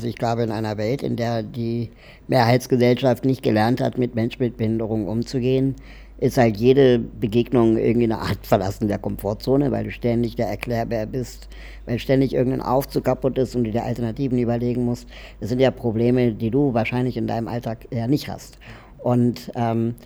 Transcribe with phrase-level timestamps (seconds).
[0.00, 1.90] Also ich glaube, in einer Welt, in der die
[2.28, 5.74] Mehrheitsgesellschaft nicht gelernt hat, mit Menschen mit Behinderung umzugehen,
[6.18, 11.04] ist halt jede Begegnung irgendwie eine Art Verlassen der Komfortzone, weil du ständig der Erklärbär
[11.04, 11.48] bist,
[11.84, 15.08] weil ständig irgendein Aufzug kaputt ist und du dir Alternativen überlegen musst.
[15.40, 18.60] Das sind ja Probleme, die du wahrscheinlich in deinem Alltag ja nicht hast.
[18.98, 19.96] Und ähm,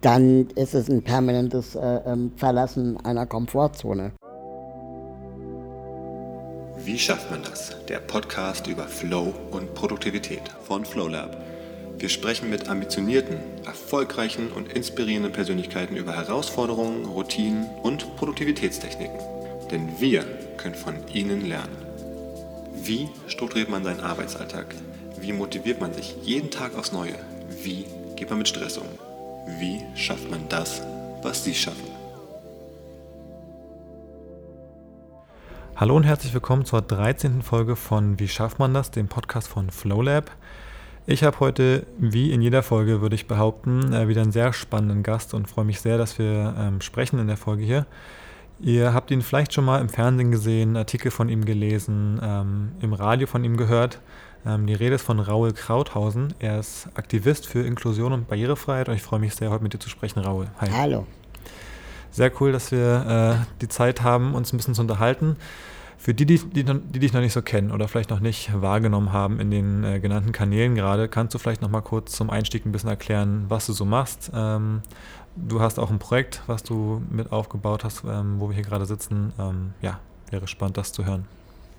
[0.00, 4.12] dann ist es ein permanentes äh, ähm, Verlassen einer Komfortzone.
[6.84, 7.76] Wie schafft man das?
[7.86, 11.36] Der Podcast über Flow und Produktivität von FlowLab.
[11.96, 19.16] Wir sprechen mit ambitionierten, erfolgreichen und inspirierenden Persönlichkeiten über Herausforderungen, Routinen und Produktivitätstechniken.
[19.70, 20.24] Denn wir
[20.56, 21.76] können von ihnen lernen.
[22.74, 24.74] Wie strukturiert man seinen Arbeitsalltag?
[25.20, 27.14] Wie motiviert man sich jeden Tag aufs Neue?
[27.62, 27.84] Wie
[28.16, 28.88] geht man mit Stress um?
[29.60, 30.82] Wie schafft man das,
[31.22, 31.91] was sie schaffen?
[35.82, 37.42] Hallo und herzlich willkommen zur 13.
[37.42, 40.30] Folge von Wie schafft man das, dem Podcast von FlowLab.
[41.06, 45.02] Ich habe heute, wie in jeder Folge, würde ich behaupten, äh, wieder einen sehr spannenden
[45.02, 47.86] Gast und freue mich sehr, dass wir ähm, sprechen in der Folge hier.
[48.60, 52.92] Ihr habt ihn vielleicht schon mal im Fernsehen gesehen, Artikel von ihm gelesen, ähm, im
[52.92, 53.98] Radio von ihm gehört.
[54.46, 56.32] Ähm, die Rede ist von Raul Krauthausen.
[56.38, 59.80] Er ist Aktivist für Inklusion und Barrierefreiheit und ich freue mich sehr, heute mit dir
[59.80, 60.46] zu sprechen, Raul.
[60.60, 60.68] Hi.
[60.70, 61.08] Hallo.
[62.12, 65.36] Sehr cool, dass wir äh, die Zeit haben, uns ein bisschen zu unterhalten.
[66.02, 69.12] Für die, die, die, die dich noch nicht so kennen oder vielleicht noch nicht wahrgenommen
[69.12, 72.66] haben in den äh, genannten Kanälen gerade, kannst du vielleicht noch mal kurz zum Einstieg
[72.66, 74.32] ein bisschen erklären, was du so machst.
[74.34, 74.82] Ähm,
[75.36, 78.84] du hast auch ein Projekt, was du mit aufgebaut hast, ähm, wo wir hier gerade
[78.84, 79.32] sitzen.
[79.38, 81.24] Ähm, ja, wäre spannend, das zu hören.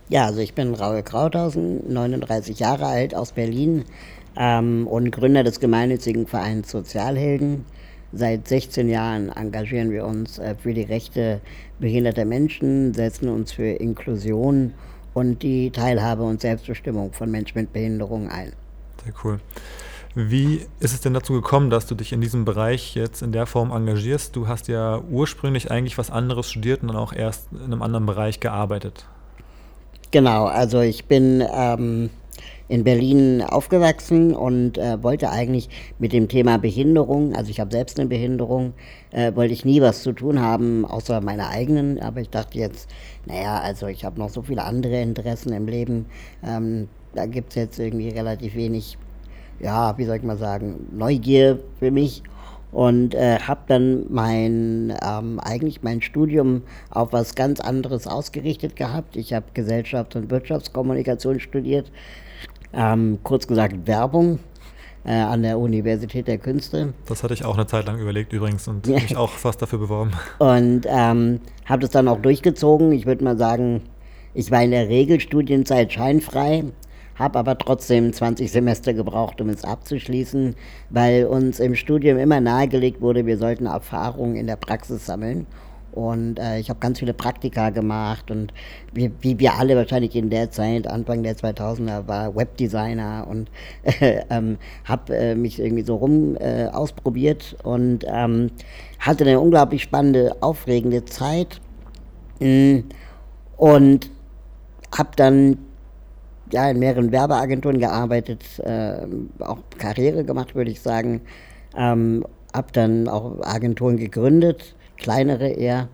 [0.07, 3.83] Ja, also ich bin Raul Krauthausen, 39 Jahre alt, aus Berlin
[4.37, 7.65] ähm, und Gründer des gemeinnützigen Vereins Sozialhelden.
[8.15, 11.41] Seit 16 Jahren engagieren wir uns äh, für die Rechte
[11.79, 14.73] behinderter Menschen, setzen uns für Inklusion
[15.13, 18.53] und die Teilhabe und Selbstbestimmung von Menschen mit Behinderung ein.
[19.03, 19.39] Sehr cool.
[20.15, 23.47] Wie ist es denn dazu gekommen, dass du dich in diesem Bereich jetzt in der
[23.47, 24.35] Form engagierst?
[24.35, 28.05] Du hast ja ursprünglich eigentlich was anderes studiert und dann auch erst in einem anderen
[28.05, 29.07] Bereich gearbeitet.
[30.11, 32.11] Genau, also ich bin ähm,
[32.67, 35.69] in Berlin aufgewachsen und äh, wollte eigentlich
[35.99, 38.73] mit dem Thema Behinderung, also ich habe selbst eine Behinderung,
[39.11, 41.99] äh, wollte ich nie was zu tun haben, außer meiner eigenen.
[41.99, 42.89] Aber ich dachte jetzt,
[43.25, 46.05] naja, also ich habe noch so viele andere Interessen im Leben.
[46.45, 48.97] Ähm, da gibt es jetzt irgendwie relativ wenig,
[49.59, 52.23] ja, wie soll ich mal sagen, Neugier für mich
[52.73, 59.15] und äh, habe dann mein ähm, eigentlich mein Studium auf was ganz anderes ausgerichtet gehabt.
[59.15, 61.91] Ich habe Gesellschafts- und Wirtschaftskommunikation studiert,
[62.73, 64.39] ähm, kurz gesagt Werbung
[65.05, 66.93] äh, an der Universität der Künste.
[67.05, 70.11] Das hatte ich auch eine Zeit lang überlegt übrigens und mich auch fast dafür beworben.
[70.39, 72.91] Und ähm, habe das dann auch durchgezogen.
[72.91, 73.81] Ich würde mal sagen,
[74.33, 76.63] ich war in der Regelstudienzeit scheinfrei,
[77.15, 80.55] habe aber trotzdem 20 Semester gebraucht, um es abzuschließen,
[80.89, 85.45] weil uns im Studium immer nahegelegt wurde, wir sollten Erfahrungen in der Praxis sammeln.
[85.93, 88.51] Und äh, ich habe ganz viele Praktika gemacht und
[88.93, 93.51] wie, wie, wir alle wahrscheinlich in der Zeit, Anfang der 2000er, war Webdesigner und
[93.83, 98.49] äh, ähm, habe äh, mich irgendwie so rum äh, ausprobiert und ähm,
[98.97, 101.61] hatte eine unglaublich spannende, aufregende Zeit
[102.39, 102.79] mm,
[103.57, 104.09] und
[104.97, 105.59] habe dann
[106.51, 109.05] ja, in mehreren Werbeagenturen gearbeitet, äh,
[109.39, 111.21] auch Karriere gemacht, würde ich sagen.
[111.77, 115.89] Ähm, habe dann auch Agenturen gegründet kleinere eher.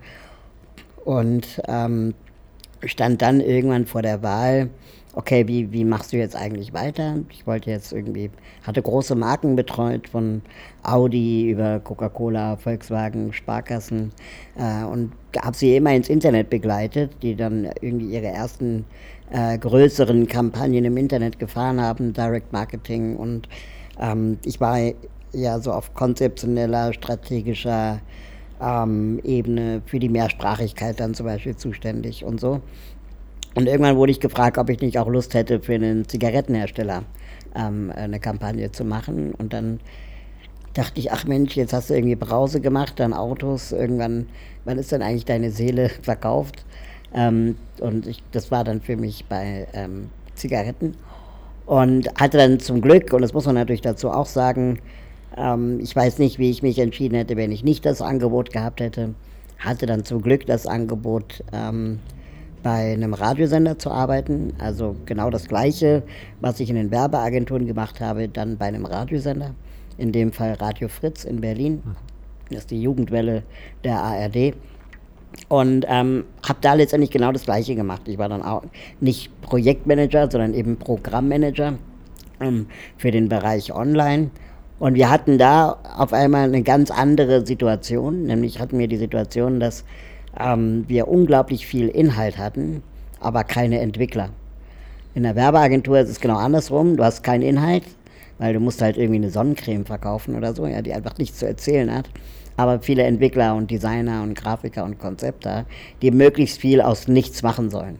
[1.05, 2.13] Und ähm,
[2.85, 4.69] stand dann irgendwann vor der Wahl,
[5.13, 7.17] okay, wie, wie machst du jetzt eigentlich weiter?
[7.31, 8.29] Ich wollte jetzt irgendwie,
[8.63, 10.41] hatte große Marken betreut, von
[10.83, 14.11] Audi über Coca-Cola, Volkswagen, Sparkassen
[14.57, 15.11] äh, und
[15.41, 18.85] habe sie immer ins Internet begleitet, die dann irgendwie ihre ersten
[19.31, 23.49] äh, größeren Kampagnen im Internet gefahren haben, Direct Marketing und
[23.99, 24.79] ähm, ich war
[25.33, 27.99] ja so auf konzeptioneller, strategischer
[28.61, 32.61] ähm, Ebene für die Mehrsprachigkeit dann zum Beispiel zuständig und so.
[33.55, 37.03] Und irgendwann wurde ich gefragt, ob ich nicht auch Lust hätte, für einen Zigarettenhersteller
[37.55, 39.33] ähm, eine Kampagne zu machen.
[39.33, 39.79] Und dann
[40.73, 44.27] dachte ich, ach Mensch, jetzt hast du irgendwie Brause gemacht, dann Autos, irgendwann,
[44.65, 46.65] wann ist denn eigentlich deine Seele verkauft?
[47.13, 50.95] Ähm, und ich, das war dann für mich bei ähm, Zigaretten.
[51.65, 54.79] Und hatte dann zum Glück, und das muss man natürlich dazu auch sagen,
[55.37, 58.81] ähm, ich weiß nicht, wie ich mich entschieden hätte, wenn ich nicht das Angebot gehabt
[58.81, 59.13] hätte.
[59.57, 61.99] Hatte dann zum Glück das Angebot, ähm,
[62.63, 64.53] bei einem Radiosender zu arbeiten.
[64.59, 66.03] Also genau das Gleiche,
[66.41, 69.53] was ich in den Werbeagenturen gemacht habe, dann bei einem Radiosender.
[69.97, 71.83] In dem Fall Radio Fritz in Berlin.
[72.49, 73.43] Das ist die Jugendwelle
[73.83, 74.53] der ARD.
[75.47, 78.03] Und ähm, habe da letztendlich genau das Gleiche gemacht.
[78.07, 78.63] Ich war dann auch
[78.99, 81.75] nicht Projektmanager, sondern eben Programmmanager
[82.39, 82.67] ähm,
[82.97, 84.31] für den Bereich Online.
[84.79, 89.59] Und wir hatten da auf einmal eine ganz andere Situation, nämlich hatten wir die Situation,
[89.59, 89.83] dass
[90.39, 92.81] ähm, wir unglaublich viel Inhalt hatten,
[93.19, 94.29] aber keine Entwickler.
[95.15, 96.95] In der Werbeagentur ist es genau andersrum.
[96.95, 97.83] Du hast keinen Inhalt,
[98.37, 101.47] weil du musst halt irgendwie eine Sonnencreme verkaufen oder so, ja, die einfach nichts zu
[101.47, 102.09] erzählen hat.
[102.55, 105.65] Aber viele Entwickler und Designer und Grafiker und Konzepter,
[106.01, 107.97] die möglichst viel aus nichts machen sollen.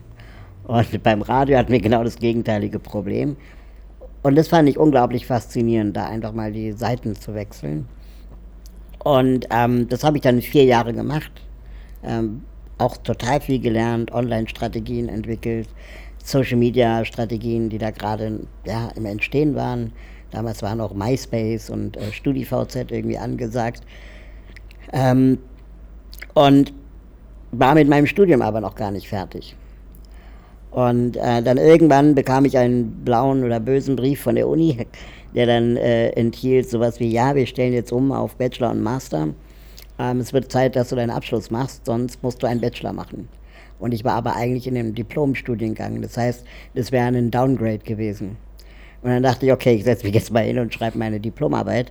[0.64, 3.36] Und beim Radio hatten wir genau das gegenteilige Problem.
[4.22, 7.88] Und das fand ich unglaublich faszinierend, da einfach mal die Seiten zu wechseln.
[9.02, 11.32] Und ähm, das habe ich dann vier Jahre gemacht.
[12.04, 12.42] Ähm,
[12.76, 15.68] auch total viel gelernt, Online-Strategien entwickelt,
[16.22, 19.92] Social-Media-Strategien, die da gerade ja, im Entstehen waren.
[20.30, 23.82] Damals waren auch MySpace und äh, StudiVZ irgendwie angesagt.
[24.92, 25.38] Ähm,
[26.34, 26.72] und
[27.52, 29.56] war mit meinem Studium aber noch gar nicht fertig.
[30.70, 34.86] Und äh, dann irgendwann bekam ich einen blauen oder bösen Brief von der Uni,
[35.34, 39.28] der dann äh, enthielt sowas wie, ja, wir stellen jetzt um auf Bachelor und Master.
[39.98, 43.28] Ähm, es wird Zeit, dass du deinen Abschluss machst, sonst musst du einen Bachelor machen.
[43.80, 46.02] Und ich war aber eigentlich in einem Diplomstudiengang.
[46.02, 46.44] Das heißt,
[46.74, 48.36] das wäre ein Downgrade gewesen.
[49.02, 51.90] Und dann dachte ich, okay, ich setze mich jetzt mal hin und schreibe meine Diplomarbeit.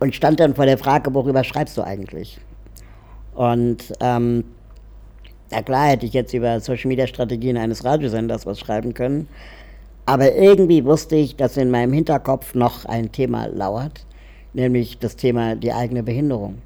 [0.00, 2.38] Und stand dann vor der Frage, worüber schreibst du eigentlich?
[3.34, 4.44] Und ähm,
[5.50, 9.28] na klar hätte ich jetzt über Social Media Strategien eines Radiosenders was schreiben können.
[10.04, 14.06] Aber irgendwie wusste ich, dass in meinem Hinterkopf noch ein Thema lauert,
[14.54, 16.58] nämlich das Thema die eigene Behinderung.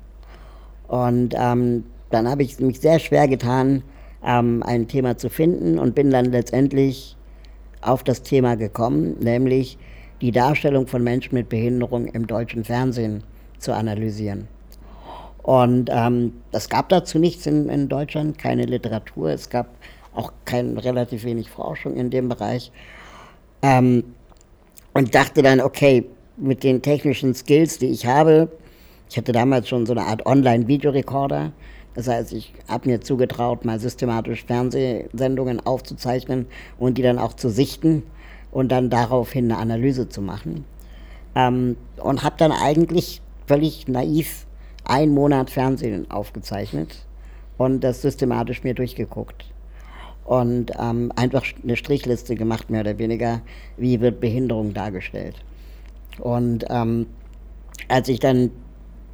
[0.89, 3.83] Und ähm, dann habe ich mich sehr schwer getan,
[4.25, 7.17] ähm, ein Thema zu finden und bin dann letztendlich
[7.81, 9.79] auf das Thema gekommen, nämlich
[10.21, 13.23] die Darstellung von Menschen mit Behinderung im deutschen Fernsehen
[13.59, 14.49] zu analysieren.
[15.43, 19.69] Und ähm, es gab dazu nichts in, in, Deutschland, keine Literatur, es gab
[20.15, 22.71] auch kein, relativ wenig Forschung in dem Bereich.
[23.63, 24.05] Ähm,
[24.93, 26.05] und dachte dann, okay,
[26.37, 28.51] mit den technischen Skills, die ich habe,
[29.09, 31.53] ich hatte damals schon so eine Art Online-Videorekorder,
[31.95, 36.47] das heißt, ich habe mir zugetraut, mal systematisch Fernsehsendungen aufzuzeichnen
[36.79, 38.05] und die dann auch zu sichten
[38.53, 40.65] und dann daraufhin eine Analyse zu machen.
[41.35, 44.47] Ähm, und habe dann eigentlich völlig naiv
[44.85, 47.05] einen Monat Fernsehen aufgezeichnet
[47.59, 49.47] und das systematisch mir durchgeguckt.
[50.25, 53.41] Und ähm, einfach eine Strichliste gemacht, mehr oder weniger,
[53.77, 55.37] wie wird Behinderung dargestellt.
[56.19, 57.07] Und ähm,
[57.89, 58.51] als ich dann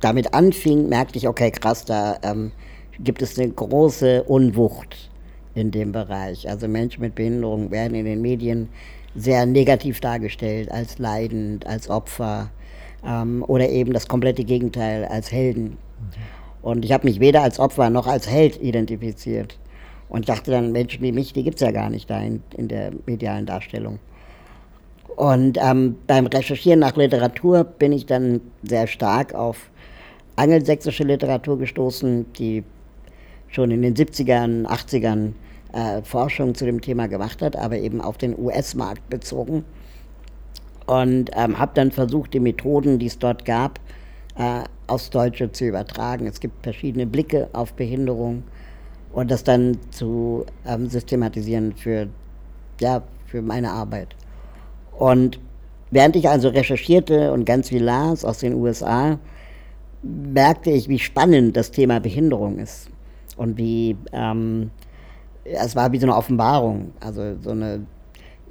[0.00, 2.52] damit anfing, merkte ich, okay, krass, da ähm,
[3.00, 5.10] gibt es eine große Unwucht
[5.54, 6.48] in dem Bereich.
[6.48, 8.68] Also Menschen mit Behinderung werden in den Medien
[9.14, 12.50] sehr negativ dargestellt, als leidend, als Opfer
[13.04, 15.78] ähm, oder eben das komplette Gegenteil, als Helden.
[16.62, 19.58] Und ich habe mich weder als Opfer noch als Held identifiziert.
[20.08, 22.68] Und dachte dann, Menschen wie mich, die gibt es ja gar nicht da in, in
[22.68, 23.98] der medialen Darstellung.
[25.16, 29.70] Und ähm, beim Recherchieren nach Literatur bin ich dann sehr stark auf
[30.36, 32.62] angelsächsische Literatur gestoßen, die
[33.48, 35.32] schon in den 70ern, 80ern
[35.72, 39.64] äh, Forschung zu dem Thema gemacht hat, aber eben auf den US-Markt bezogen.
[40.86, 43.80] Und ähm, habe dann versucht, die Methoden, die es dort gab,
[44.36, 46.26] äh, aufs Deutsche zu übertragen.
[46.26, 48.44] Es gibt verschiedene Blicke auf Behinderung
[49.12, 52.08] und das dann zu ähm, systematisieren für,
[52.80, 54.14] ja, für meine Arbeit.
[54.98, 55.40] Und
[55.90, 59.18] während ich also recherchierte und ganz viel las aus den USA,
[60.02, 62.90] merkte ich, wie spannend das Thema Behinderung ist
[63.36, 64.70] und wie ähm,
[65.44, 67.86] es war wie so eine Offenbarung, also so eine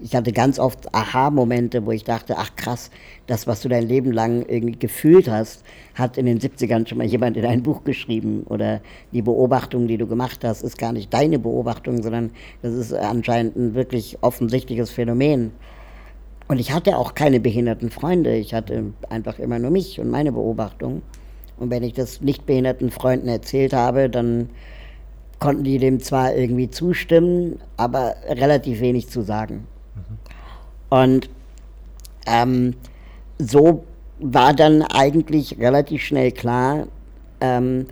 [0.02, 2.92] ich hatte ganz oft Aha-Momente, wo ich dachte, ach krass,
[3.28, 7.08] das, was du dein Leben lang irgendwie gefühlt hast, hat in den 70ern schon mal
[7.08, 8.44] jemand in ein Buch geschrieben.
[8.48, 8.82] Oder
[9.14, 13.56] die Beobachtung, die du gemacht hast, ist gar nicht deine Beobachtung, sondern das ist anscheinend
[13.56, 15.52] ein wirklich offensichtliches Phänomen.
[16.48, 18.36] Und ich hatte auch keine behinderten Freunde.
[18.36, 21.02] Ich hatte einfach immer nur mich und meine Beobachtung.
[21.58, 24.50] Und wenn ich das nicht behinderten Freunden erzählt habe, dann
[25.40, 29.68] konnten die dem zwar irgendwie zustimmen, aber relativ wenig zu sagen.
[30.90, 31.30] Und
[32.26, 32.76] ähm,
[33.38, 33.84] so
[34.20, 36.88] war dann eigentlich relativ schnell klar,
[37.42, 37.88] ähm,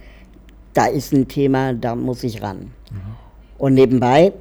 [0.74, 2.72] da ist ein Thema, da muss ich ran.
[2.92, 2.98] Mhm.
[3.58, 4.34] Und nebenbei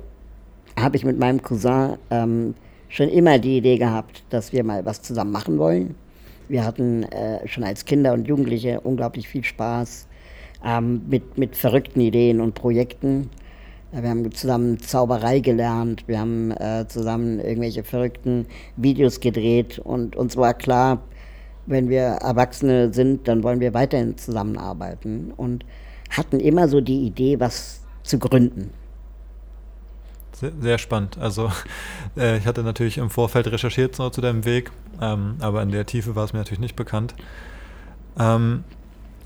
[0.78, 2.54] habe ich mit meinem Cousin ähm,
[2.88, 5.94] schon immer die Idee gehabt, dass wir mal was zusammen machen wollen.
[6.49, 10.06] Wir hatten äh, schon als Kinder und Jugendliche unglaublich viel Spaß
[10.64, 13.30] ähm, mit, mit verrückten Ideen und Projekten.
[13.92, 18.46] Wir haben zusammen Zauberei gelernt, wir haben äh, zusammen irgendwelche verrückten
[18.76, 21.02] Videos gedreht und uns war klar,
[21.66, 25.66] wenn wir Erwachsene sind, dann wollen wir weiterhin zusammenarbeiten und
[26.08, 28.70] hatten immer so die Idee, was zu gründen.
[30.32, 31.18] Sehr, sehr spannend.
[31.18, 31.52] Also
[32.16, 34.70] äh, ich hatte natürlich im Vorfeld recherchiert so, zu deinem Weg,
[35.02, 37.14] ähm, aber in der Tiefe war es mir natürlich nicht bekannt.
[38.18, 38.64] Ähm,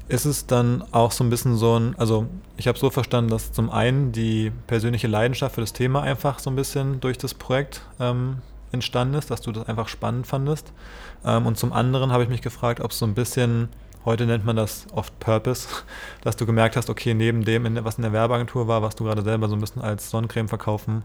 [0.08, 3.52] ist es dann auch so ein bisschen so ein, also ich habe so verstanden, dass
[3.52, 7.82] zum einen die persönliche Leidenschaft für das Thema einfach so ein bisschen durch das Projekt
[7.98, 8.38] ähm,
[8.72, 10.72] entstanden ist, dass du das einfach spannend fandest.
[11.24, 13.68] Ähm, und zum anderen habe ich mich gefragt, ob es so ein bisschen,
[14.04, 15.68] heute nennt man das oft Purpose,
[16.22, 19.22] dass du gemerkt hast, okay, neben dem, was in der Werbeagentur war, was du gerade
[19.22, 21.02] selber so ein bisschen als Sonnencreme verkaufen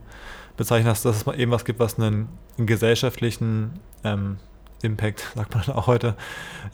[0.56, 4.36] bezeichnet hast, dass es eben was gibt, was einen, einen gesellschaftlichen ähm,
[4.82, 6.16] Impact, sagt man auch heute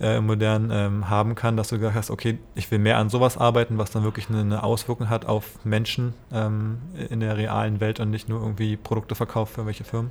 [0.01, 3.37] äh, modern, ähm, haben kann, dass du gesagt hast, okay, ich will mehr an sowas
[3.37, 6.79] arbeiten, was dann wirklich eine, eine Auswirkung hat auf Menschen ähm,
[7.11, 10.11] in der realen Welt und nicht nur irgendwie Produkte verkauft für welche Firmen?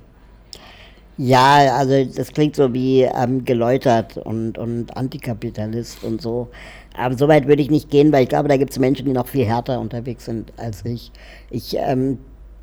[1.20, 6.50] Ja, also das klingt so wie ähm, geläutert und, und Antikapitalist und so.
[6.96, 9.14] Aber so weit würde ich nicht gehen, weil ich glaube, da gibt es Menschen, die
[9.14, 11.12] noch viel härter unterwegs sind als ich.
[11.50, 12.20] Ich ähm,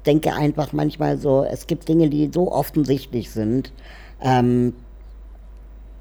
[0.06, 3.72] denke einfach manchmal so, es gibt Dinge, die so offensichtlich sind,
[4.22, 4.74] ähm,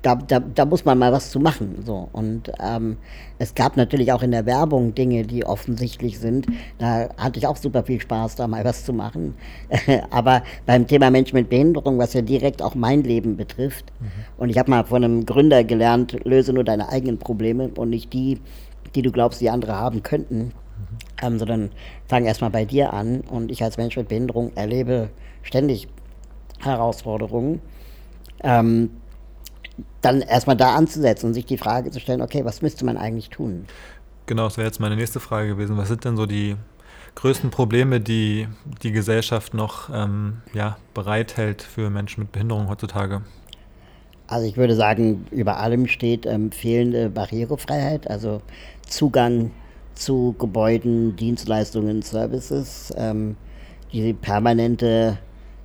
[0.04, 1.82] da, da, da muss man mal was zu machen.
[1.86, 2.10] So.
[2.12, 2.98] Und ähm,
[3.40, 6.46] es gab natürlich auch in der Werbung Dinge, die offensichtlich sind.
[6.78, 9.36] Da hatte ich auch super viel Spaß, da mal was zu machen.
[10.12, 14.08] Aber beim Thema Mensch mit Behinderung, was ja direkt auch mein Leben betrifft, mhm.
[14.38, 18.12] und ich habe mal von einem Gründer gelernt, löse nur deine eigenen Probleme und nicht
[18.12, 18.40] die,
[18.96, 20.38] die du glaubst, die andere haben könnten.
[20.38, 20.52] Mhm.
[21.22, 21.72] Ähm, sondern
[22.08, 23.22] fang erstmal bei dir an.
[23.22, 25.10] Und ich als Mensch mit Behinderung erlebe
[25.44, 25.88] ständig
[26.60, 27.62] Herausforderungen.
[28.44, 28.90] Ähm,
[30.02, 33.30] dann erstmal da anzusetzen und sich die Frage zu stellen, okay, was müsste man eigentlich
[33.30, 33.66] tun?
[34.26, 35.78] Genau, das wäre jetzt meine nächste Frage gewesen.
[35.78, 36.56] Was sind denn so die
[37.16, 38.48] größten Probleme, die
[38.82, 43.22] die Gesellschaft noch ähm, ja, bereithält für Menschen mit Behinderung heutzutage?
[44.28, 48.42] Also ich würde sagen, über allem steht ähm, fehlende Barrierefreiheit, also
[48.88, 49.52] Zugang
[49.96, 53.36] zu Gebäuden, Dienstleistungen, Services, ähm,
[53.92, 55.20] die permanente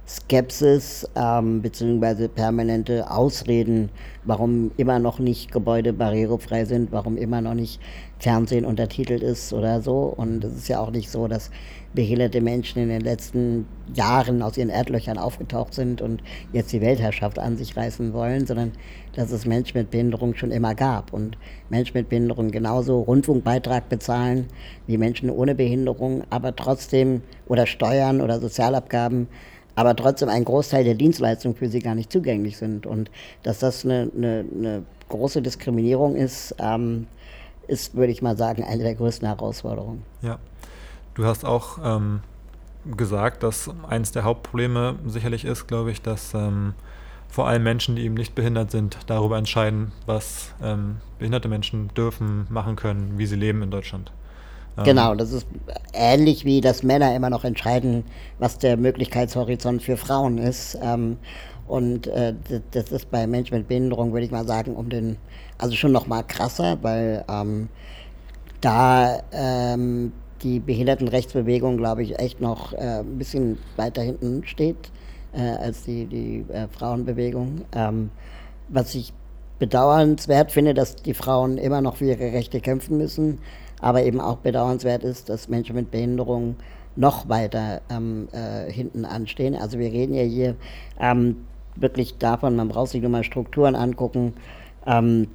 [0.09, 2.29] Skepsis ähm, bzw.
[2.29, 3.91] permanente Ausreden,
[4.25, 7.79] warum immer noch nicht Gebäude barrierefrei sind, warum immer noch nicht
[8.19, 10.15] Fernsehen untertitelt ist oder so.
[10.17, 11.51] Und es ist ja auch nicht so, dass
[11.93, 16.23] behinderte Menschen in den letzten Jahren aus ihren Erdlöchern aufgetaucht sind und
[16.55, 18.73] jetzt die Weltherrschaft an sich reißen wollen, sondern
[19.15, 21.13] dass es Menschen mit Behinderung schon immer gab.
[21.13, 21.37] Und
[21.69, 24.47] Menschen mit Behinderung genauso Rundfunkbeitrag bezahlen
[24.87, 29.29] wie Menschen ohne Behinderung, aber trotzdem oder Steuern oder Sozialabgaben
[29.79, 32.85] aber trotzdem ein Großteil der Dienstleistungen für sie gar nicht zugänglich sind.
[32.85, 33.13] Und
[33.45, 37.07] dass das eine, eine, eine große Diskriminierung ist, ähm,
[37.69, 40.03] ist, würde ich mal sagen, eine der größten Herausforderungen.
[40.21, 40.41] Ja,
[41.15, 42.23] du hast auch ähm,
[42.97, 46.75] gesagt, dass eines der Hauptprobleme sicherlich ist, glaube ich, dass ähm,
[47.29, 52.49] vor allem Menschen, die eben nicht behindert sind, darüber entscheiden, was ähm, behinderte Menschen dürfen,
[52.51, 54.11] machen können, wie sie leben in Deutschland.
[54.85, 55.47] Genau, das ist
[55.93, 58.05] ähnlich wie, dass Männer immer noch entscheiden,
[58.39, 60.79] was der Möglichkeitshorizont für Frauen ist.
[60.83, 61.19] Ähm,
[61.67, 62.35] und äh,
[62.71, 65.17] das ist bei Menschen mit Behinderung, würde ich mal sagen, um den,
[65.59, 67.69] also schon noch mal krasser, weil ähm,
[68.61, 74.91] da ähm, die Behindertenrechtsbewegung, glaube ich, echt noch äh, ein bisschen weiter hinten steht
[75.33, 77.63] äh, als die, die äh, Frauenbewegung.
[77.75, 78.11] Ähm,
[78.69, 79.13] was ich
[79.59, 83.41] bedauernswert finde, dass die Frauen immer noch für ihre Rechte kämpfen müssen
[83.81, 86.57] aber eben auch bedauernswert ist, dass Menschen mit Behinderung
[86.97, 89.55] noch weiter ähm, äh, hinten anstehen.
[89.55, 90.57] Also wir reden ja hier
[91.01, 91.37] ähm,
[91.77, 94.35] wirklich davon, man braucht sich nur mal Strukturen angucken.
[94.87, 95.29] Ähm,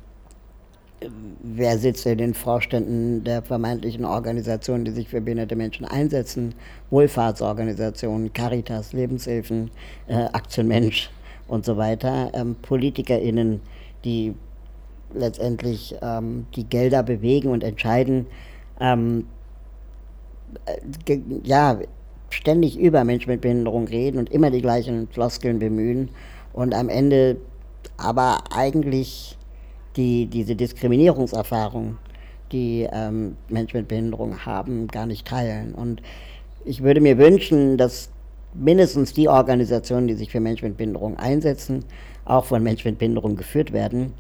[1.42, 6.54] wer sitzt in den Vorständen der vermeintlichen Organisationen, die sich für behinderte Menschen einsetzen?
[6.90, 9.72] Wohlfahrtsorganisationen, Caritas, Lebenshilfen,
[10.08, 11.12] äh, Aktion Mensch
[11.48, 12.32] und so weiter.
[12.34, 13.62] Ähm, PolitikerInnen,
[14.04, 14.34] die
[15.14, 18.28] letztendlich ähm, die Gelder bewegen und entscheiden,
[18.80, 19.28] ähm,
[20.66, 21.80] äh, ja,
[22.30, 26.10] ständig über Menschen mit Behinderung reden und immer die gleichen Floskeln bemühen
[26.52, 27.38] und am Ende
[27.98, 29.38] aber eigentlich
[29.96, 31.98] die, diese Diskriminierungserfahrung,
[32.52, 35.76] die ähm, Menschen mit Behinderung haben, gar nicht teilen.
[35.76, 36.02] Und
[36.66, 38.10] ich würde mir wünschen, dass
[38.54, 41.86] mindestens die Organisationen, die sich für Menschen mit Behinderung einsetzen,
[42.26, 44.14] auch von Menschen mit Behinderung geführt werden,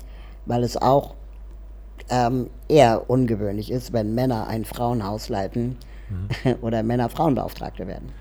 [0.45, 1.15] weil es auch
[2.09, 5.77] ähm, eher ungewöhnlich ist, wenn Männer ein Frauenhaus leiten
[6.09, 6.55] mhm.
[6.61, 8.11] oder Männer Frauenbeauftragte werden.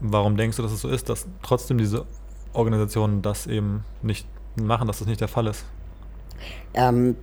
[0.00, 2.04] Warum denkst du, dass es so ist, dass trotzdem diese
[2.52, 4.26] Organisationen das eben nicht
[4.56, 5.64] machen, dass das nicht der Fall ist?
[6.74, 7.16] Ähm,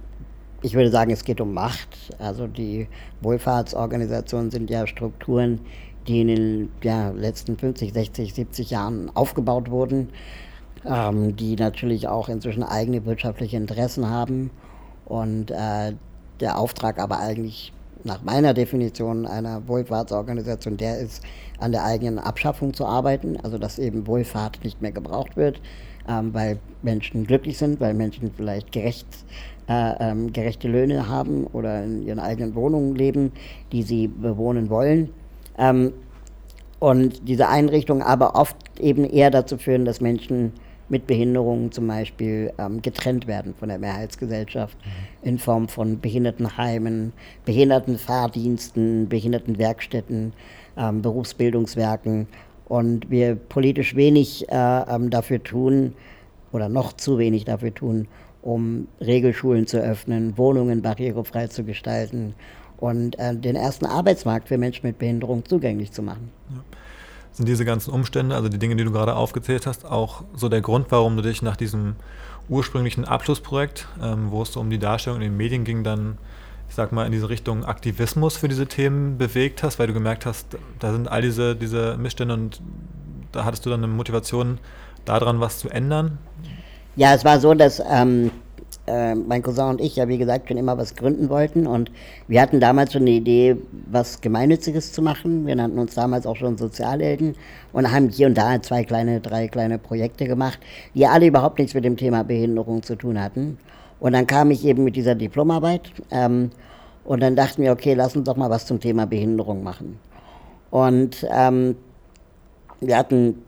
[0.61, 2.15] ich würde sagen, es geht um Macht.
[2.19, 2.87] Also die
[3.21, 5.61] Wohlfahrtsorganisationen sind ja Strukturen,
[6.07, 10.09] die in den ja, letzten 50, 60, 70 Jahren aufgebaut wurden
[10.85, 14.51] ähm, die natürlich auch inzwischen eigene wirtschaftliche Interessen haben
[15.05, 15.93] und äh,
[16.39, 17.73] der Auftrag aber eigentlich
[18.03, 21.23] nach meiner Definition einer Wohlfahrtsorganisation der ist,
[21.59, 25.61] an der eigenen Abschaffung zu arbeiten, also dass eben Wohlfahrt nicht mehr gebraucht wird,
[26.07, 29.05] ähm, weil Menschen glücklich sind, weil Menschen vielleicht gerecht,
[29.69, 33.31] äh, ähm, gerechte Löhne haben oder in ihren eigenen Wohnungen leben,
[33.71, 35.11] die sie bewohnen wollen.
[35.57, 35.93] Ähm,
[36.79, 40.53] und diese Einrichtungen aber oft eben eher dazu führen, dass Menschen
[40.91, 45.27] mit Behinderungen zum Beispiel ähm, getrennt werden von der Mehrheitsgesellschaft mhm.
[45.27, 47.13] in Form von Behindertenheimen,
[47.45, 50.33] Behindertenfahrdiensten, Behindertenwerkstätten,
[50.77, 52.27] ähm, Berufsbildungswerken
[52.65, 55.93] und wir politisch wenig äh, ähm, dafür tun
[56.51, 58.09] oder noch zu wenig dafür tun,
[58.41, 62.35] um Regelschulen zu öffnen, Wohnungen barrierefrei zu gestalten
[62.77, 66.31] und äh, den ersten Arbeitsmarkt für Menschen mit Behinderung zugänglich zu machen.
[66.49, 66.61] Ja
[67.33, 70.61] sind diese ganzen Umstände, also die Dinge, die du gerade aufgezählt hast, auch so der
[70.61, 71.95] Grund, warum du dich nach diesem
[72.49, 76.17] ursprünglichen Abschlussprojekt, ähm, wo es so um die Darstellung in den Medien ging, dann,
[76.67, 80.25] ich sag mal, in diese Richtung Aktivismus für diese Themen bewegt hast, weil du gemerkt
[80.25, 82.61] hast, da sind all diese, diese Missstände und
[83.31, 84.59] da hattest du dann eine Motivation,
[85.05, 86.17] daran was zu ändern?
[86.95, 88.31] Ja, es war so, dass ähm,
[88.87, 91.67] äh, mein Cousin und ich ja, wie gesagt, schon immer was gründen wollten.
[91.67, 91.91] Und
[92.27, 93.57] wir hatten damals schon eine Idee,
[93.89, 95.45] was Gemeinnütziges zu machen.
[95.45, 97.35] Wir nannten uns damals auch schon Sozialhelden
[97.73, 100.59] und haben hier und da zwei kleine, drei kleine Projekte gemacht,
[100.95, 103.57] die alle überhaupt nichts mit dem Thema Behinderung zu tun hatten.
[103.99, 106.49] Und dann kam ich eben mit dieser Diplomarbeit ähm,
[107.03, 109.99] und dann dachten wir, okay, lass uns doch mal was zum Thema Behinderung machen.
[110.71, 111.75] Und ähm,
[112.79, 113.43] wir hatten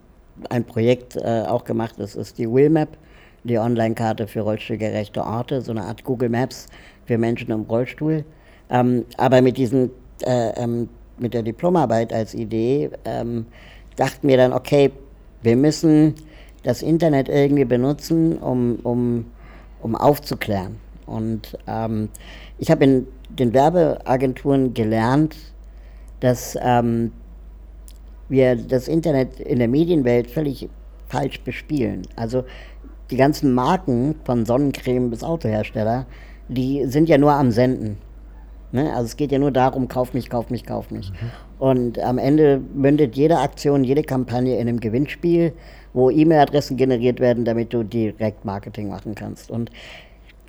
[0.50, 2.90] ein Projekt äh, auch gemacht, das ist die Willmap
[3.44, 6.68] die Online-Karte für rollstuhlgerechte Orte, so eine Art Google Maps
[7.06, 8.24] für Menschen im Rollstuhl.
[8.70, 9.92] Ähm, aber mit diesen,
[10.26, 13.46] äh, ähm, mit der Diplomarbeit als Idee ähm,
[13.96, 14.92] dachten wir dann, okay,
[15.42, 16.16] wir müssen
[16.64, 19.26] das Internet irgendwie benutzen, um, um,
[19.82, 20.78] um aufzuklären.
[21.06, 22.10] Und ähm,
[22.58, 25.36] ich habe in den Werbeagenturen gelernt,
[26.22, 27.12] dass ähm,
[28.30, 30.70] wir das Internet in der Medienwelt völlig
[31.08, 32.04] falsch bespielen.
[32.16, 32.46] Also
[33.12, 36.06] die ganzen Marken von Sonnencreme bis Autohersteller,
[36.48, 37.98] die sind ja nur am Senden.
[38.72, 38.92] Ne?
[38.92, 41.12] Also es geht ja nur darum, kauf mich, kauf mich, kauf mich.
[41.12, 41.16] Mhm.
[41.60, 45.54] Und am Ende mündet jede Aktion, jede Kampagne in einem Gewinnspiel,
[45.94, 49.52] wo E-Mail-Adressen generiert werden, damit du direkt Marketing machen kannst.
[49.52, 49.70] Und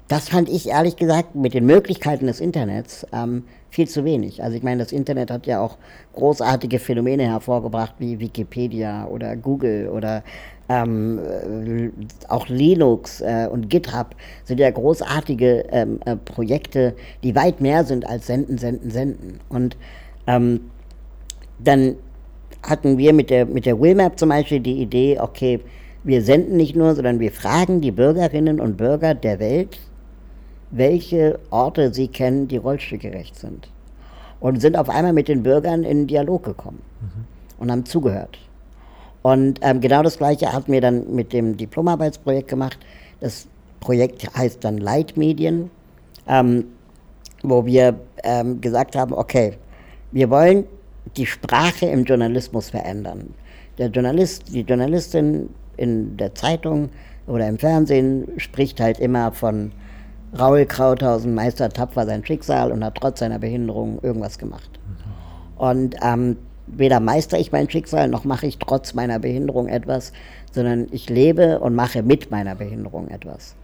[0.09, 4.43] das fand ich ehrlich gesagt mit den Möglichkeiten des Internets ähm, viel zu wenig.
[4.43, 5.79] Also ich meine, das Internet hat ja auch
[6.15, 10.23] großartige Phänomene hervorgebracht wie Wikipedia oder Google oder
[10.69, 11.91] ähm, äh,
[12.29, 18.09] auch Linux äh, und GitHub sind ja großartige ähm, äh, Projekte, die weit mehr sind
[18.09, 19.41] als Senden, Senden, Senden.
[19.49, 19.77] Und
[20.27, 20.61] ähm,
[21.59, 21.97] dann
[22.63, 25.61] hatten wir mit der, mit der Willmap zum Beispiel die Idee, okay,
[26.03, 29.81] wir senden nicht nur, sondern wir fragen die Bürgerinnen und Bürger der Welt,
[30.71, 33.71] welche Orte sie kennen, die rollstuhlgerecht sind.
[34.41, 37.25] Und sind auf einmal mit den Bürgern in Dialog gekommen mhm.
[37.59, 38.39] und haben zugehört.
[39.25, 42.79] Und ähm, genau das Gleiche hatten wir dann mit dem Diplomarbeitsprojekt gemacht.
[43.21, 43.47] Das
[43.81, 45.71] Projekt heißt dann Leitmedien,
[46.29, 46.67] ähm,
[47.43, 49.55] wo wir ähm, gesagt haben, okay,
[50.13, 50.65] wir wollen
[51.17, 53.33] die Sprache im Journalismus verändern.
[53.79, 56.91] Der Journalist, die Journalistin in der Zeitung
[57.27, 59.73] oder im Fernsehen spricht halt immer von
[60.39, 64.69] Raul Krauthausen, Meister tapfer sein Schicksal und hat trotz seiner Behinderung irgendwas gemacht.
[65.57, 70.13] Und ähm, weder meister ich mein Schicksal, noch mache ich trotz meiner Behinderung etwas,
[70.53, 73.55] sondern ich lebe und mache mit meiner Behinderung etwas.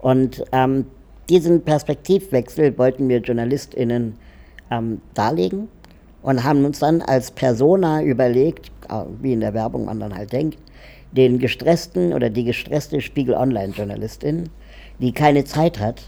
[0.00, 0.86] Und ähm,
[1.28, 4.14] diesen Perspektivwechsel wollten wir JournalistInnen
[4.70, 5.68] ähm, darlegen
[6.22, 8.70] und haben uns dann als Persona überlegt,
[9.20, 10.58] wie in der Werbung man dann halt denkt,
[11.12, 14.48] den gestressten oder die gestresste Spiegel-Online-Journalistin,
[14.98, 16.02] die keine Zeit hat,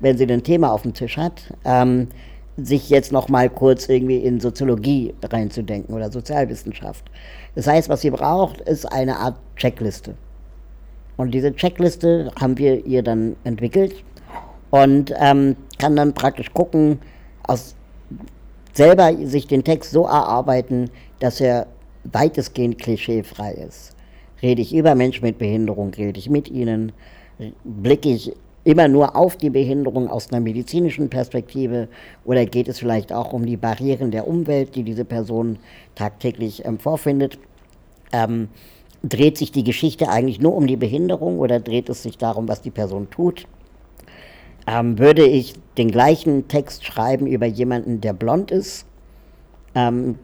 [0.00, 2.08] wenn sie ein Thema auf dem Tisch hat, ähm,
[2.56, 7.04] sich jetzt noch mal kurz irgendwie in Soziologie reinzudenken oder Sozialwissenschaft.
[7.54, 10.14] Das heißt, was sie braucht, ist eine Art Checkliste.
[11.16, 14.04] Und diese Checkliste haben wir ihr dann entwickelt
[14.70, 16.98] und ähm, kann dann praktisch gucken,
[17.44, 17.74] aus
[18.72, 20.90] selber sich den Text so erarbeiten,
[21.20, 21.66] dass er
[22.04, 23.92] weitestgehend klischeefrei ist.
[24.42, 26.92] Rede ich über Menschen mit Behinderung, rede ich mit ihnen,
[27.62, 28.32] blicke ich
[28.64, 31.88] immer nur auf die Behinderung aus einer medizinischen Perspektive
[32.24, 35.58] oder geht es vielleicht auch um die Barrieren der Umwelt, die diese Person
[35.94, 37.38] tagtäglich ähm, vorfindet?
[38.12, 38.48] Ähm,
[39.02, 42.62] dreht sich die Geschichte eigentlich nur um die Behinderung oder dreht es sich darum, was
[42.62, 43.46] die Person tut?
[44.66, 48.86] Ähm, würde ich den gleichen Text schreiben über jemanden, der blond ist?
[49.74, 50.18] Ähm,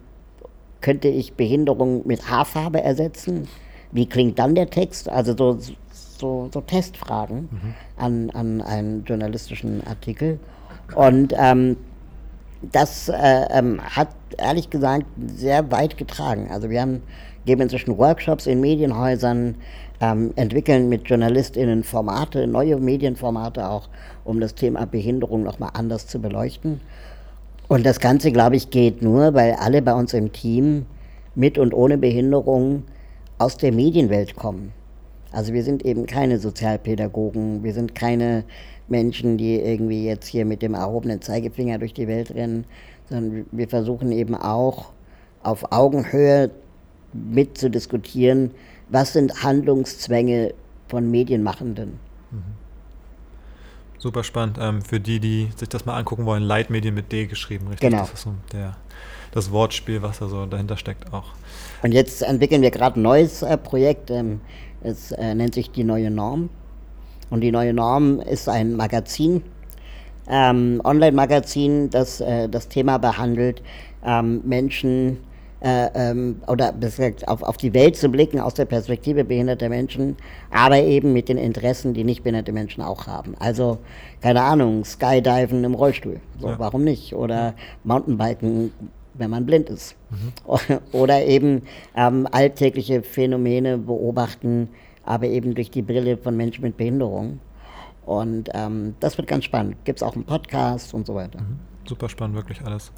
[0.81, 3.47] könnte ich Behinderung mit Haarfarbe ersetzen?
[3.91, 5.09] Wie klingt dann der Text?
[5.09, 5.59] Also so,
[6.21, 7.73] so, so Testfragen mhm.
[7.97, 10.39] an, an einen journalistischen Artikel.
[10.95, 11.75] Und ähm,
[12.61, 16.47] das äh, ähm, hat ehrlich gesagt sehr weit getragen.
[16.51, 17.01] Also wir haben,
[17.45, 19.55] geben inzwischen Workshops in Medienhäusern,
[19.99, 23.89] ähm, entwickeln mit JournalistInnen Formate, neue Medienformate auch,
[24.23, 26.81] um das Thema Behinderung nochmal anders zu beleuchten.
[27.67, 30.85] Und das Ganze, glaube ich, geht nur, weil alle bei uns im Team
[31.35, 32.83] mit und ohne Behinderung
[33.37, 34.73] aus der Medienwelt kommen.
[35.31, 38.43] Also wir sind eben keine Sozialpädagogen, wir sind keine
[38.87, 42.65] Menschen, die irgendwie jetzt hier mit dem erhobenen Zeigefinger durch die Welt rennen,
[43.09, 44.91] sondern wir versuchen eben auch
[45.43, 46.51] auf Augenhöhe
[47.13, 48.51] mit zu diskutieren,
[48.89, 50.53] was sind Handlungszwänge
[50.87, 51.99] von Medienmachenden.
[52.31, 52.43] Mhm.
[53.97, 54.57] Super spannend.
[54.59, 57.89] Ähm, für die, die sich das mal angucken wollen, Leitmedien mit D geschrieben, richtig?
[57.89, 58.01] Genau.
[58.01, 58.75] Das ist so der,
[59.31, 61.25] das Wortspiel, was da so dahinter steckt auch.
[61.83, 64.09] Und jetzt entwickeln wir gerade ein neues äh, Projekt.
[64.09, 64.41] Ähm,
[64.83, 66.49] es äh, nennt sich die neue Norm.
[67.29, 69.41] Und die neue Norm ist ein Magazin,
[70.27, 73.63] ähm, Online-Magazin, das äh, das Thema behandelt,
[74.05, 75.17] ähm, Menschen
[75.61, 80.17] äh, ähm, oder gesagt, auf, auf die Welt zu blicken aus der Perspektive behinderter Menschen,
[80.49, 83.35] aber eben mit den Interessen, die nicht behinderte Menschen auch haben.
[83.39, 83.77] Also,
[84.21, 86.59] keine Ahnung, Skydiven im Rollstuhl, so, ja.
[86.59, 87.13] warum nicht?
[87.13, 88.71] Oder Mountainbiken,
[89.21, 89.95] wenn man blind ist.
[90.09, 90.79] Mhm.
[90.91, 91.63] Oder eben
[91.95, 94.69] ähm, alltägliche Phänomene beobachten,
[95.05, 97.39] aber eben durch die Brille von Menschen mit Behinderung.
[98.05, 99.77] Und ähm, das wird ganz spannend.
[99.85, 101.39] Gibt es auch einen Podcast und so weiter.
[101.39, 101.59] Mhm.
[101.87, 102.91] Super spannend, wirklich alles.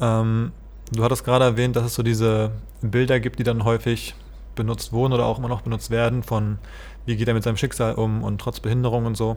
[0.00, 0.52] Ähm,
[0.92, 4.14] du hattest gerade erwähnt, dass es so diese Bilder gibt, die dann häufig
[4.54, 6.58] benutzt wurden oder auch immer noch benutzt werden, von
[7.06, 9.36] wie geht er mit seinem Schicksal um und trotz Behinderung und so.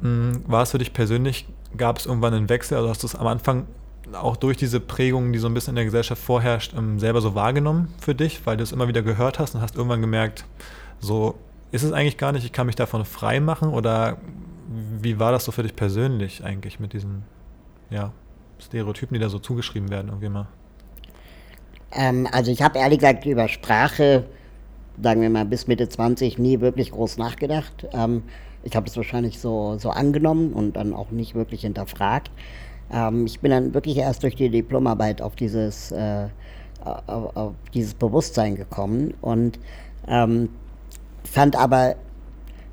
[0.00, 2.76] Hm, war es für dich persönlich, gab es irgendwann einen Wechsel?
[2.76, 3.66] Also hast du es am Anfang
[4.12, 7.34] auch durch diese Prägungen, die so ein bisschen in der Gesellschaft vorherrscht, ähm, selber so
[7.34, 10.44] wahrgenommen für dich, weil du es immer wieder gehört hast und hast irgendwann gemerkt,
[11.00, 11.36] so
[11.70, 14.18] ist es eigentlich gar nicht, ich kann mich davon frei machen oder
[15.00, 17.24] wie war das so für dich persönlich eigentlich mit diesen
[17.90, 18.12] ja,
[18.58, 20.46] Stereotypen, die da so zugeschrieben werden irgendwie mal?
[21.92, 24.24] Ähm, also ich habe ehrlich gesagt über Sprache,
[25.02, 27.86] sagen wir mal bis Mitte 20, nie wirklich groß nachgedacht.
[27.92, 28.22] Ähm,
[28.64, 32.30] ich habe es wahrscheinlich so, so angenommen und dann auch nicht wirklich hinterfragt.
[32.90, 36.26] Ähm, ich bin dann wirklich erst durch die Diplomarbeit auf dieses, äh,
[36.84, 39.58] auf, auf, dieses Bewusstsein gekommen und
[40.08, 40.48] ähm,
[41.24, 41.96] fand aber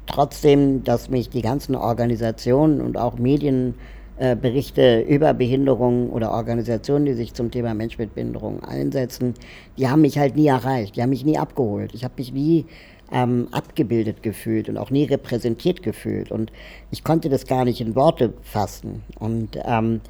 [0.07, 7.13] trotzdem, dass mich die ganzen Organisationen und auch Medienberichte äh, über Behinderung oder Organisationen, die
[7.13, 9.35] sich zum Thema Mensch mit Behinderung einsetzen,
[9.77, 11.93] die haben mich halt nie erreicht, die haben mich nie abgeholt.
[11.93, 12.65] Ich habe mich nie
[13.11, 16.31] ähm, abgebildet gefühlt und auch nie repräsentiert gefühlt.
[16.31, 16.51] Und
[16.91, 19.03] ich konnte das gar nicht in Worte fassen.
[19.19, 20.01] Und ähm,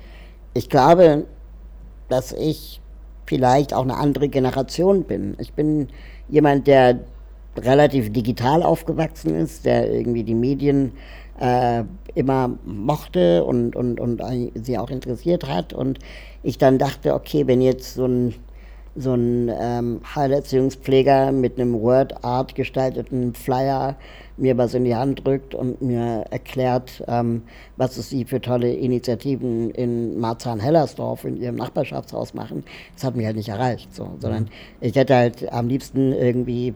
[0.54, 1.26] ich glaube,
[2.10, 2.82] dass ich
[3.26, 5.36] vielleicht auch eine andere Generation bin.
[5.40, 5.88] Ich bin
[6.28, 7.00] jemand, der
[7.56, 10.94] relativ digital aufgewachsen ist, der irgendwie die Medien
[11.40, 11.84] äh,
[12.16, 14.22] immer mochte und, und, und
[14.56, 15.74] sie auch interessiert hat.
[15.74, 16.00] Und
[16.44, 18.34] ich dann dachte, okay, wenn jetzt so ein
[18.96, 23.96] so ein ähm, Heilerziehungspfleger mit einem Word-Art gestalteten Flyer
[24.40, 27.44] mir was in die Hand drückt und mir erklärt, ähm,
[27.78, 32.64] was es sie für tolle Initiativen in Marzahn-Hellersdorf in ihrem Nachbarschaftshaus machen.
[32.96, 34.50] Das hat mich halt nicht erreicht, so, sondern mhm.
[34.82, 36.74] ich hätte halt am liebsten irgendwie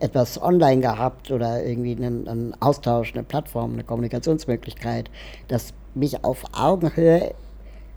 [0.00, 5.10] etwas online gehabt oder irgendwie einen, einen Austausch, eine Plattform, eine Kommunikationsmöglichkeit,
[5.48, 7.34] das mich auf Augenhöhe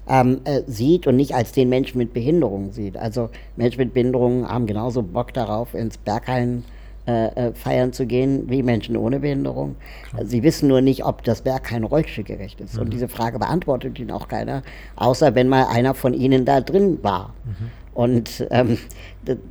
[0.07, 2.97] ähm, äh, sieht und nicht als den Menschen mit Behinderung sieht.
[2.97, 6.63] Also Menschen mit Behinderung haben genauso Bock darauf, ins Berghain
[7.07, 9.75] äh, äh, feiern zu gehen wie Menschen ohne Behinderung.
[10.09, 10.25] Klar.
[10.25, 12.75] Sie wissen nur nicht, ob das Berghain rollstuhlgerecht ist.
[12.75, 12.81] Mhm.
[12.81, 14.61] Und diese Frage beantwortet ihnen auch keiner,
[14.97, 17.33] außer wenn mal einer von ihnen da drin war.
[17.43, 17.71] Mhm.
[17.93, 18.77] Und ähm,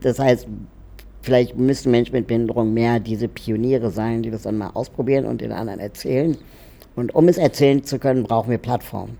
[0.00, 0.46] das heißt,
[1.22, 5.40] vielleicht müssen Menschen mit Behinderung mehr diese Pioniere sein, die das dann mal ausprobieren und
[5.40, 6.36] den anderen erzählen.
[6.94, 9.18] Und um es erzählen zu können, brauchen wir Plattformen.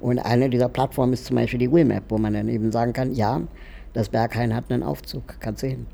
[0.00, 3.12] Und eine dieser Plattformen ist zum Beispiel die Wheelmap, wo man dann eben sagen kann,
[3.14, 3.40] ja,
[3.92, 5.86] das Berghain hat einen Aufzug, kannst hin.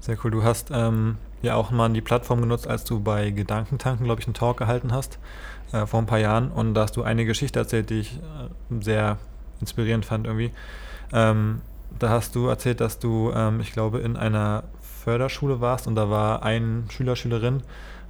[0.00, 0.30] Sehr cool.
[0.30, 4.26] Du hast ähm, ja auch mal die Plattform genutzt, als du bei Gedankentanken, glaube ich,
[4.26, 5.18] einen Talk gehalten hast,
[5.72, 6.50] äh, vor ein paar Jahren.
[6.50, 9.18] Und da hast du eine Geschichte erzählt, die ich äh, sehr
[9.60, 10.52] inspirierend fand irgendwie.
[11.12, 11.60] Ähm,
[11.98, 16.10] da hast du erzählt, dass du, ähm, ich glaube, in einer Förderschule warst und da
[16.10, 17.62] war ein Schüler, Schülerin,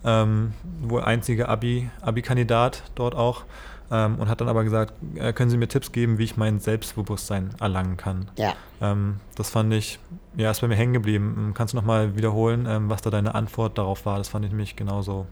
[0.05, 3.44] ähm, wohl einziger Abi, Abi-Kandidat dort auch
[3.90, 6.59] ähm, und hat dann aber gesagt, äh, können Sie mir Tipps geben, wie ich mein
[6.59, 8.31] Selbstbewusstsein erlangen kann.
[8.37, 8.55] Ja.
[8.81, 9.98] Ähm, das fand ich,
[10.37, 11.35] ja, ist bei mir hängen geblieben.
[11.38, 14.18] Ähm, kannst du nochmal wiederholen, ähm, was da deine Antwort darauf war?
[14.18, 15.27] Das fand ich nämlich genauso.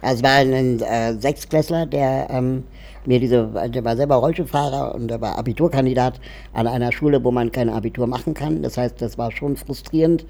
[0.00, 2.64] Also es war ein äh, Sechstklässler, der ähm,
[3.04, 6.20] mir diese, der war selber Rollstuhlfahrer und der war Abiturkandidat
[6.52, 8.62] an einer Schule, wo man kein Abitur machen kann.
[8.62, 10.24] Das heißt, das war schon frustrierend,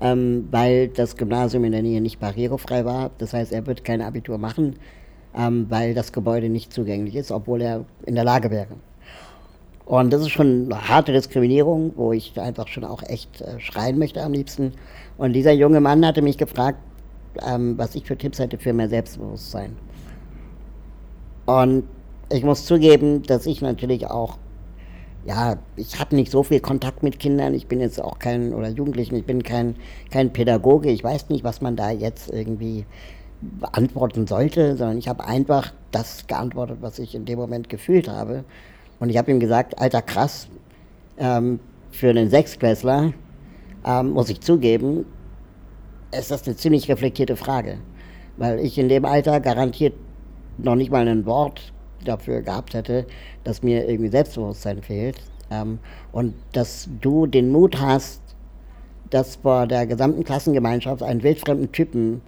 [0.00, 3.10] ähm, weil das Gymnasium in der Nähe nicht barrierefrei war.
[3.18, 4.76] Das heißt, er wird kein Abitur machen
[5.36, 8.76] ähm, weil das Gebäude nicht zugänglich ist, obwohl er in der Lage wäre.
[9.84, 13.98] Und das ist schon eine harte Diskriminierung, wo ich einfach schon auch echt äh, schreien
[13.98, 14.72] möchte am liebsten.
[15.18, 16.78] Und dieser junge Mann hatte mich gefragt,
[17.46, 19.76] ähm, was ich für Tipps hätte für mehr Selbstbewusstsein.
[21.46, 21.84] Und
[22.30, 24.38] ich muss zugeben, dass ich natürlich auch,
[25.26, 27.52] ja, ich habe nicht so viel Kontakt mit Kindern.
[27.54, 29.76] Ich bin jetzt auch kein, oder Jugendlichen, ich bin kein,
[30.10, 30.90] kein Pädagoge.
[30.90, 32.86] Ich weiß nicht, was man da jetzt irgendwie
[33.42, 38.44] beantworten sollte, sondern ich habe einfach das geantwortet, was ich in dem Moment gefühlt habe.
[39.00, 40.48] Und ich habe ihm gesagt, alter krass,
[41.18, 41.58] ähm,
[41.90, 43.12] für einen Sechsklässler
[43.84, 45.04] ähm, muss ich zugeben,
[46.16, 47.78] ist das eine ziemlich reflektierte Frage.
[48.36, 49.94] Weil ich in dem Alter garantiert
[50.58, 51.72] noch nicht mal ein Wort
[52.04, 53.06] dafür gehabt hätte,
[53.44, 55.20] dass mir irgendwie Selbstbewusstsein fehlt.
[55.50, 55.78] Ähm,
[56.12, 58.20] und dass du den Mut hast,
[59.10, 62.22] das vor der gesamten Klassengemeinschaft einen wildfremden Typen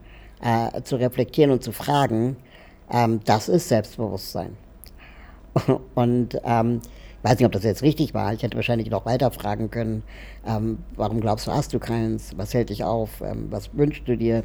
[0.44, 2.36] äh, zu reflektieren und zu fragen,
[2.90, 4.56] ähm, das ist Selbstbewusstsein.
[5.94, 6.80] und ähm,
[7.22, 8.32] weiß nicht, ob das jetzt richtig war.
[8.34, 10.02] Ich hätte wahrscheinlich noch weiter fragen können,
[10.46, 12.32] ähm, warum glaubst du, hast du keins?
[12.36, 13.22] Was hält dich auf?
[13.22, 14.44] Ähm, was wünschst du dir?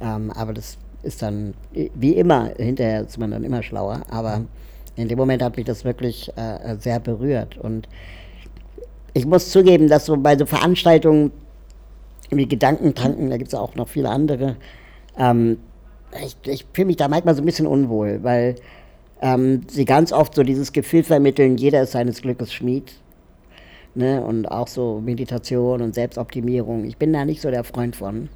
[0.00, 4.00] Ähm, aber das ist dann, wie immer, hinterher ist man dann immer schlauer.
[4.08, 4.42] Aber
[4.96, 7.58] in dem Moment hat mich das wirklich äh, sehr berührt.
[7.58, 7.88] Und
[9.12, 11.30] ich muss zugeben, dass so bei so Veranstaltungen
[12.30, 14.56] wie Gedankentanken, da gibt es auch noch viele andere,
[15.18, 15.58] ähm,
[16.24, 18.56] ich, ich fühle mich da manchmal so ein bisschen unwohl, weil
[19.20, 22.92] ähm, sie ganz oft so dieses Gefühl vermitteln, jeder ist seines Glückes Schmied.
[23.94, 24.22] Ne?
[24.22, 26.84] Und auch so Meditation und Selbstoptimierung.
[26.84, 28.28] Ich bin da nicht so der Freund von.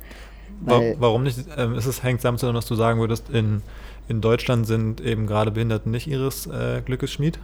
[0.60, 1.38] Warum nicht?
[1.56, 3.62] Ähm, ist es hängt damit zusammen, dass du sagen würdest, in,
[4.08, 7.38] in Deutschland sind eben gerade Behinderten nicht ihres äh, Glückes Schmied?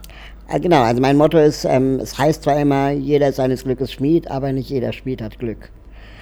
[0.49, 3.92] Äh, genau, also mein Motto ist, ähm, es heißt zwar immer, jeder ist seines Glückes
[3.92, 5.70] Schmied, aber nicht jeder Schmied hat Glück.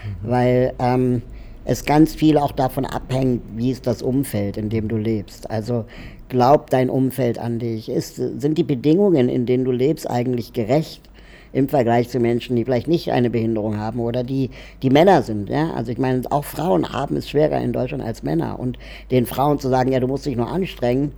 [0.05, 0.31] Mhm.
[0.31, 1.23] Weil ähm,
[1.65, 5.51] es ganz viel auch davon abhängt, wie ist das Umfeld, in dem du lebst.
[5.51, 5.85] Also
[6.29, 7.89] glaubt dein Umfeld an dich?
[7.89, 11.09] Ist, sind die Bedingungen, in denen du lebst, eigentlich gerecht?
[11.53, 14.51] im Vergleich zu Menschen, die vielleicht nicht eine Behinderung haben oder die,
[14.83, 15.51] die Männer sind.
[15.51, 15.73] Ja?
[15.75, 18.59] Also ich meine, auch Frauen haben es schwerer in Deutschland als Männer.
[18.59, 18.79] Und
[19.11, 21.13] den Frauen zu sagen, ja, du musst dich nur anstrengen,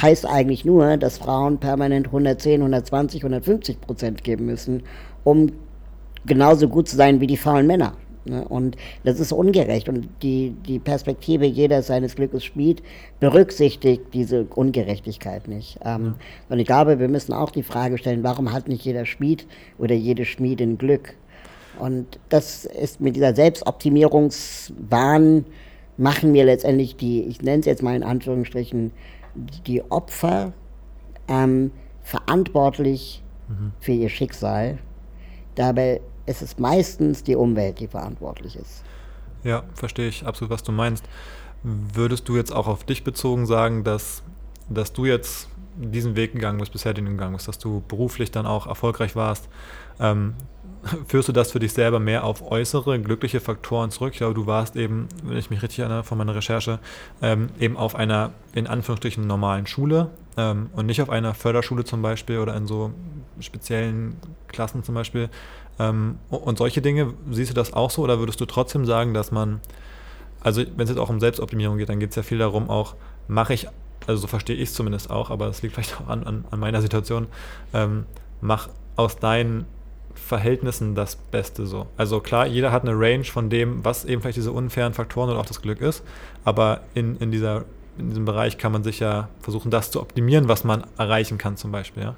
[0.00, 4.84] heißt eigentlich nur, dass Frauen permanent 110, 120, 150 Prozent geben müssen,
[5.24, 5.50] um
[6.24, 7.94] genauso gut zu sein wie die faulen Männer.
[8.24, 8.46] Ne?
[8.46, 9.88] Und das ist ungerecht.
[9.88, 12.82] Und die, die Perspektive, jeder seines Glückes Schmied,
[13.18, 15.78] berücksichtigt diese Ungerechtigkeit nicht.
[15.84, 16.16] Ähm,
[16.48, 19.46] und ich glaube, wir müssen auch die Frage stellen, warum hat nicht jeder Schmied
[19.78, 21.14] oder jede Schmiedin Glück?
[21.78, 25.46] Und das ist mit dieser Selbstoptimierungswahn
[25.96, 28.90] machen wir letztendlich die, ich nenne es jetzt mal in Anführungsstrichen,
[29.66, 30.52] die Opfer
[31.28, 31.70] ähm,
[32.02, 33.72] verantwortlich mhm.
[33.78, 34.78] für ihr Schicksal.
[35.54, 38.82] Dabei es ist meistens die Umwelt, die verantwortlich ist.
[39.42, 41.04] Ja, verstehe ich absolut, was du meinst.
[41.62, 44.22] Würdest du jetzt auch auf dich bezogen sagen, dass,
[44.68, 48.46] dass du jetzt diesen Weg gegangen bist, bisher den gegangen bist, dass du beruflich dann
[48.46, 49.48] auch erfolgreich warst?
[49.98, 50.34] Ähm,
[51.06, 54.12] führst du das für dich selber mehr auf äußere, glückliche Faktoren zurück?
[54.12, 56.78] Ich glaube, du warst eben, wenn ich mich richtig erinnere von meiner Recherche,
[57.22, 62.02] ähm, eben auf einer in Anführungsstrichen normalen Schule ähm, und nicht auf einer Förderschule zum
[62.02, 62.92] Beispiel oder in so
[63.40, 64.16] speziellen
[64.48, 65.28] Klassen zum Beispiel.
[65.80, 69.32] Ähm, und solche Dinge, siehst du das auch so oder würdest du trotzdem sagen, dass
[69.32, 69.60] man,
[70.42, 72.94] also wenn es jetzt auch um Selbstoptimierung geht, dann geht es ja viel darum, auch
[73.28, 73.66] mache ich,
[74.06, 76.60] also so verstehe ich es zumindest auch, aber das liegt vielleicht auch an, an, an
[76.60, 77.28] meiner Situation,
[77.72, 78.04] ähm,
[78.42, 79.64] mach aus deinen
[80.14, 81.86] Verhältnissen das Beste so.
[81.96, 85.40] Also klar, jeder hat eine Range von dem, was eben vielleicht diese unfairen Faktoren oder
[85.40, 86.02] auch das Glück ist,
[86.44, 87.64] aber in, in, dieser,
[87.96, 91.56] in diesem Bereich kann man sich ja versuchen, das zu optimieren, was man erreichen kann
[91.56, 92.16] zum Beispiel, ja.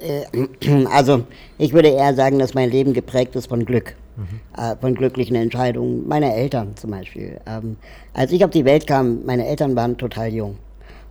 [0.00, 1.24] Äh, also
[1.58, 4.40] ich würde eher sagen, dass mein Leben geprägt ist von Glück, mhm.
[4.56, 7.40] äh, von glücklichen Entscheidungen meiner Eltern zum Beispiel.
[7.46, 7.76] Ähm,
[8.14, 10.56] als ich auf die Welt kam, meine Eltern waren total jung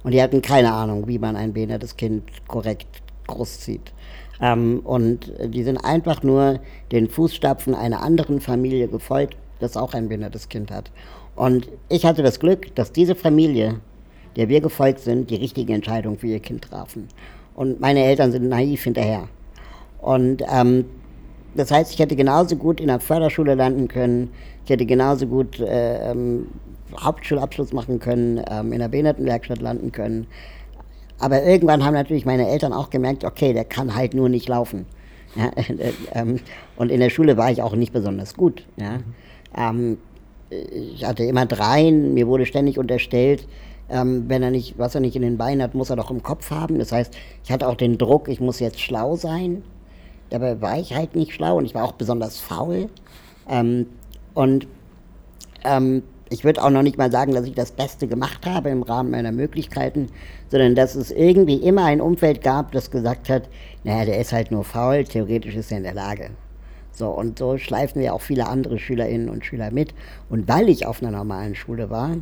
[0.04, 3.94] und die hatten keine Ahnung, wie man ein behindertes Kind korrekt großzieht.
[4.42, 6.60] Ähm, und die sind einfach nur
[6.92, 10.92] den Fußstapfen einer anderen Familie gefolgt, das auch ein behindertes Kind hat.
[11.36, 13.80] Und ich hatte das Glück, dass diese Familie,
[14.36, 17.08] der wir gefolgt sind, die richtige Entscheidung für ihr Kind trafen.
[17.56, 19.28] Und meine Eltern sind naiv hinterher.
[20.00, 20.86] Und ähm,
[21.56, 24.30] das heißt, ich hätte genauso gut in der Förderschule landen können,
[24.66, 26.48] ich hätte genauso gut äh, ähm,
[27.00, 30.28] Hauptschulabschluss machen können, ähm, in der Behindertenwerkstatt landen können.
[31.20, 34.86] Aber irgendwann haben natürlich meine Eltern auch gemerkt, okay, der kann halt nur nicht laufen.
[35.38, 36.40] Ja, äh, ähm,
[36.78, 38.66] und in der Schule war ich auch nicht besonders gut.
[38.78, 39.00] Ja.
[39.54, 39.98] Ähm,
[40.50, 43.46] ich hatte immer dreien, mir wurde ständig unterstellt,
[43.90, 46.24] ähm, wenn er nicht, was er nicht in den Beinen hat, muss er doch im
[46.24, 46.80] Kopf haben.
[46.80, 49.64] Das heißt, ich hatte auch den Druck, ich muss jetzt schlau sein.
[50.30, 52.90] Dabei war ich halt nicht schlau und ich war auch besonders faul.
[53.48, 53.88] Ähm,
[54.34, 54.68] und
[55.64, 58.82] ähm, ich würde auch noch nicht mal sagen, dass ich das Beste gemacht habe im
[58.82, 60.08] Rahmen meiner Möglichkeiten,
[60.50, 63.44] sondern dass es irgendwie immer ein Umfeld gab, das gesagt hat,
[63.84, 66.32] naja, der ist halt nur faul, theoretisch ist er in der Lage.
[66.92, 69.94] So, und so schleifen wir auch viele andere Schülerinnen und Schüler mit.
[70.30, 72.16] Und weil ich auf einer normalen Schule war,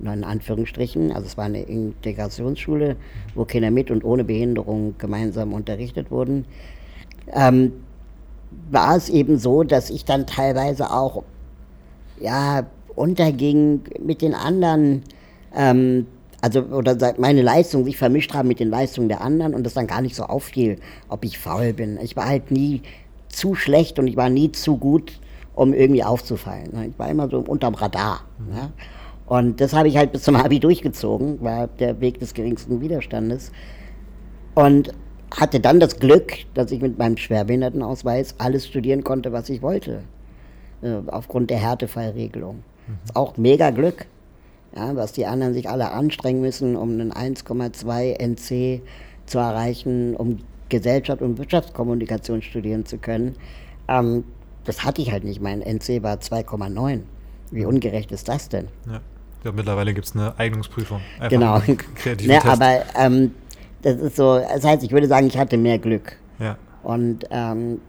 [0.00, 2.96] in Anführungsstrichen, also es war eine Integrationsschule,
[3.34, 6.44] wo Kinder mit und ohne Behinderung gemeinsam unterrichtet wurden,
[7.32, 7.72] ähm,
[8.70, 11.24] war es eben so, dass ich dann teilweise auch
[12.20, 15.02] ja, unterging mit den anderen,
[15.54, 16.06] ähm,
[16.40, 19.86] also oder meine Leistung sich vermischt haben mit den Leistungen der anderen und das dann
[19.86, 20.76] gar nicht so auffiel,
[21.08, 21.98] ob ich faul bin.
[22.00, 22.82] Ich war halt nie
[23.28, 25.20] zu schlecht und ich war nie zu gut,
[25.54, 26.90] um irgendwie aufzufallen.
[26.90, 28.20] Ich war immer so unterm Radar.
[28.38, 28.56] Mhm.
[28.56, 28.70] Ja.
[29.28, 33.52] Und das habe ich halt bis zum Abi durchgezogen, war der Weg des geringsten Widerstandes.
[34.54, 34.92] Und
[35.36, 40.02] hatte dann das Glück, dass ich mit meinem Schwerbehindertenausweis alles studieren konnte, was ich wollte.
[40.80, 42.56] Äh, aufgrund der Härtefallregelung.
[42.56, 42.94] Mhm.
[43.04, 44.06] Ist auch mega Glück.
[44.74, 48.82] Ja, was die anderen sich alle anstrengen müssen, um einen 1,2 NC
[49.26, 50.38] zu erreichen, um
[50.68, 53.36] Gesellschaft und Wirtschaftskommunikation studieren zu können.
[53.88, 54.24] Ähm,
[54.64, 55.40] das hatte ich halt nicht.
[55.40, 57.00] Mein NC war 2,9.
[57.50, 58.68] Wie ungerecht ist das denn?
[58.86, 59.00] Ja.
[59.44, 61.00] Ja, mittlerweile gibt es eine Eignungsprüfung.
[61.18, 61.62] Einfach genau.
[62.22, 63.32] Ja, aber ähm,
[63.82, 66.16] das ist so, das heißt, ich würde sagen, ich hatte mehr Glück.
[66.38, 66.56] Ja.
[66.82, 67.80] Und ähm,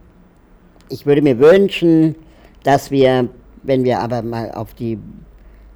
[0.88, 2.14] ich würde mir wünschen,
[2.62, 3.28] dass wir,
[3.62, 4.98] wenn wir aber mal auf die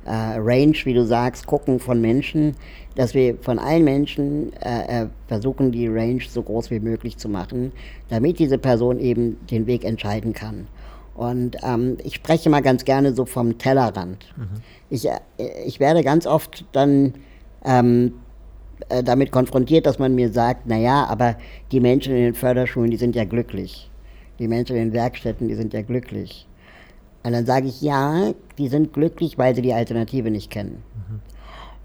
[0.05, 2.55] äh, Range, wie du sagst, gucken von Menschen,
[2.95, 7.29] dass wir von allen Menschen äh, äh, versuchen, die Range so groß wie möglich zu
[7.29, 7.73] machen,
[8.09, 10.67] damit diese Person eben den Weg entscheiden kann.
[11.15, 14.27] Und ähm, ich spreche mal ganz gerne so vom Tellerrand.
[14.37, 14.49] Mhm.
[14.91, 15.21] Ich, äh,
[15.65, 17.15] ich werde ganz oft dann
[17.65, 18.15] ähm,
[18.89, 21.37] äh, damit konfrontiert, dass man mir sagt, naja, aber
[21.71, 23.91] die Menschen in den Förderschulen, die sind ja glücklich.
[24.41, 26.49] Die Menschen in den Werkstätten, die sind ja glücklich.
[27.23, 30.83] Und dann sage ich, ja, die sind glücklich, weil sie die Alternative nicht kennen.
[30.95, 31.21] Mhm.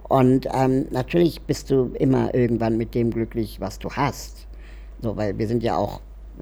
[0.09, 4.47] Und ähm, natürlich bist du immer irgendwann mit dem glücklich, was du hast.
[5.01, 6.01] So, weil wir sind ja auch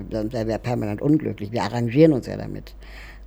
[0.09, 1.51] dann wäre wir permanent unglücklich.
[1.51, 2.75] Wir arrangieren uns ja damit.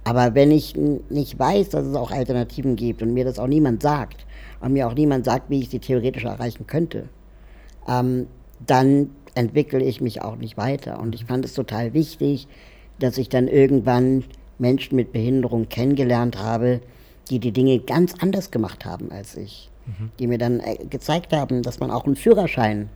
[0.05, 3.83] Aber wenn ich nicht weiß, dass es auch Alternativen gibt und mir das auch niemand
[3.83, 4.27] sagt
[4.61, 7.09] und mir auch niemand sagt, wie ich sie theoretisch erreichen könnte,
[7.87, 8.27] ähm,
[8.67, 11.01] dann entwickle ich mich auch nicht weiter.
[11.01, 12.49] Und ich fand es total wichtig,
[12.99, 14.25] dass ich dann irgendwann
[14.59, 16.81] Menschen mit Behinderung kennengelernt habe,
[17.31, 19.71] die die Dinge ganz anders gemacht haben als ich.
[19.87, 20.11] Mhm.
[20.19, 22.89] Die mir dann äh, gezeigt haben, dass man auch einen Führerschein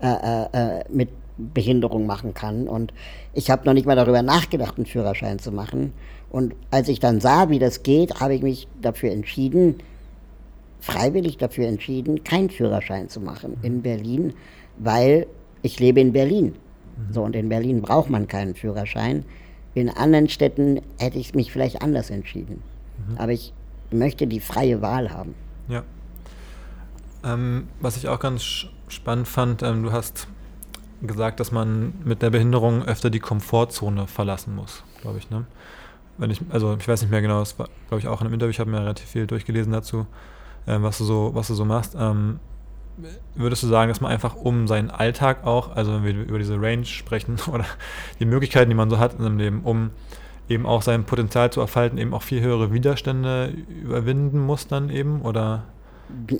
[0.00, 1.08] äh, äh, äh mit
[1.52, 2.68] Behinderung machen kann.
[2.68, 2.92] Und
[3.32, 5.92] ich habe noch nicht mal darüber nachgedacht, einen Führerschein zu machen.
[6.30, 9.76] Und als ich dann sah, wie das geht, habe ich mich dafür entschieden,
[10.80, 14.34] freiwillig dafür entschieden, keinen Führerschein zu machen in Berlin,
[14.78, 15.26] weil
[15.62, 16.54] ich lebe in Berlin.
[17.10, 19.24] So, und in Berlin braucht man keinen Führerschein.
[19.74, 22.62] In anderen Städten hätte ich mich vielleicht anders entschieden.
[23.08, 23.18] Mhm.
[23.18, 23.52] Aber ich
[23.90, 25.34] möchte die freie Wahl haben.
[25.68, 25.82] Ja.
[27.24, 30.26] Ähm, was ich auch ganz spannend fand, ähm, du hast
[31.02, 35.30] gesagt, dass man mit der Behinderung öfter die Komfortzone verlassen muss, glaube ich.
[35.30, 35.44] Ne?
[36.18, 38.34] Wenn ich, also ich weiß nicht mehr genau, das war, glaube ich, auch in einem
[38.34, 40.06] Interview, ich habe mir relativ viel durchgelesen dazu,
[40.66, 41.96] äh, was, du so, was du so machst.
[41.98, 42.38] Ähm,
[43.34, 46.60] würdest du sagen, dass man einfach um seinen Alltag auch, also wenn wir über diese
[46.60, 47.64] Range sprechen oder
[48.20, 49.90] die Möglichkeiten, die man so hat in seinem Leben, um
[50.48, 55.22] eben auch sein Potenzial zu erfalten, eben auch viel höhere Widerstände überwinden muss dann eben?
[55.22, 55.64] Oder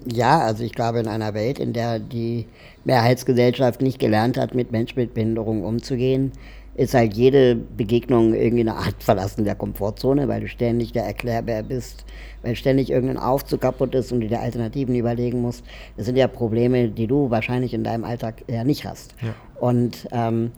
[0.07, 2.47] ja, also ich glaube, in einer Welt, in der die
[2.85, 6.33] Mehrheitsgesellschaft nicht gelernt hat, mit Menschen mit Behinderung umzugehen,
[6.75, 11.63] ist halt jede Begegnung irgendwie eine Art Verlassen der Komfortzone, weil du ständig der Erklärbär
[11.63, 12.05] bist,
[12.43, 15.65] weil ständig irgendein Aufzug kaputt ist und du dir Alternativen überlegen musst.
[15.97, 19.15] Das sind ja Probleme, die du wahrscheinlich in deinem Alltag eher nicht hast.
[19.21, 19.35] Ja.
[19.61, 20.53] Und ähm,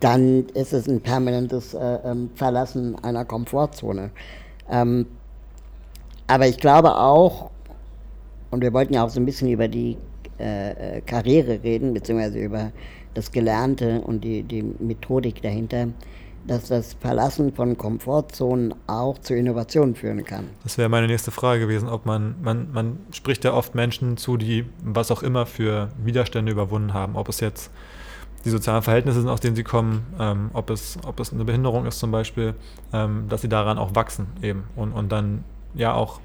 [0.00, 4.10] dann ist es ein permanentes äh, ähm, Verlassen einer Komfortzone.
[4.70, 5.06] Ähm,
[6.28, 7.50] aber ich glaube auch,
[8.50, 9.96] und wir wollten ja auch so ein bisschen über die
[10.38, 12.72] äh, äh, Karriere reden, beziehungsweise über
[13.14, 15.88] das Gelernte und die, die Methodik dahinter,
[16.46, 20.44] dass das Verlassen von Komfortzonen auch zu Innovationen führen kann.
[20.62, 24.36] Das wäre meine nächste Frage gewesen, ob man, man, man spricht ja oft Menschen zu,
[24.36, 27.70] die was auch immer für Widerstände überwunden haben, ob es jetzt
[28.44, 31.86] die sozialen Verhältnisse sind, aus denen sie kommen, ähm, ob, es, ob es eine Behinderung
[31.86, 32.54] ist zum Beispiel,
[32.92, 35.44] ähm, dass sie daran auch wachsen eben und, und dann
[35.74, 36.20] ja auch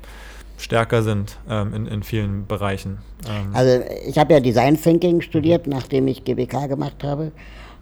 [0.64, 3.00] stärker sind ähm, in, in vielen Bereichen.
[3.28, 3.54] Ähm.
[3.54, 5.74] Also ich habe ja Design Thinking studiert, mhm.
[5.74, 7.32] nachdem ich GWK gemacht habe.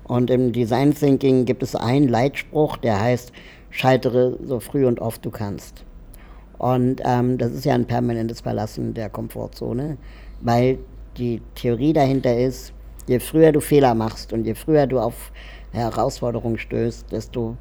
[0.04, 3.32] Und im Design Thinking gibt es einen Leitspruch, der heißt,
[3.70, 5.86] scheitere so früh und oft du kannst.
[6.58, 9.98] Und ähm, das ist ja ein permanentes Verlassen der Komfortzone,
[10.42, 10.80] weil
[11.18, 12.74] die Theorie dahinter ist,
[13.08, 15.32] je früher du Fehler machst und je früher du auf
[15.72, 17.58] Herausforderungen stößt, desto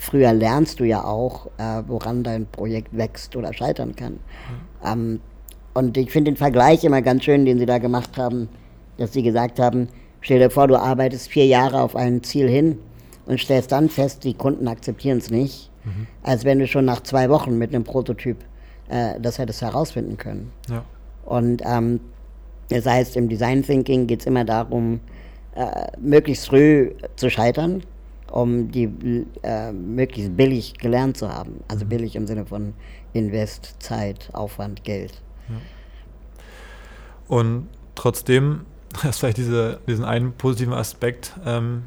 [0.00, 4.14] früher lernst du ja auch, äh, woran dein Projekt wächst oder scheitern kann.
[4.14, 4.18] Mhm.
[4.84, 5.20] Ähm,
[5.74, 8.48] und ich finde den Vergleich immer ganz schön, den Sie da gemacht haben,
[8.96, 9.88] dass Sie gesagt haben,
[10.22, 12.78] stell dir vor, du arbeitest vier Jahre auf ein Ziel hin
[13.26, 16.06] und stellst dann fest, die Kunden akzeptieren es nicht, mhm.
[16.22, 18.38] als wenn du schon nach zwei Wochen mit einem Prototyp
[18.88, 20.50] äh, das hättest herausfinden können.
[20.70, 20.82] Ja.
[21.26, 22.00] Und ähm,
[22.70, 25.00] das heißt, im Design Thinking geht es immer darum,
[25.54, 27.82] äh, möglichst früh zu scheitern
[28.30, 28.88] um die
[29.42, 31.62] äh, möglichst billig gelernt zu haben.
[31.68, 31.88] Also mhm.
[31.88, 32.74] billig im Sinne von
[33.12, 35.20] Invest, Zeit, Aufwand, Geld.
[35.48, 35.56] Ja.
[37.28, 38.62] Und trotzdem,
[39.02, 41.82] dass vielleicht diese, diesen einen positiven Aspekt ähm,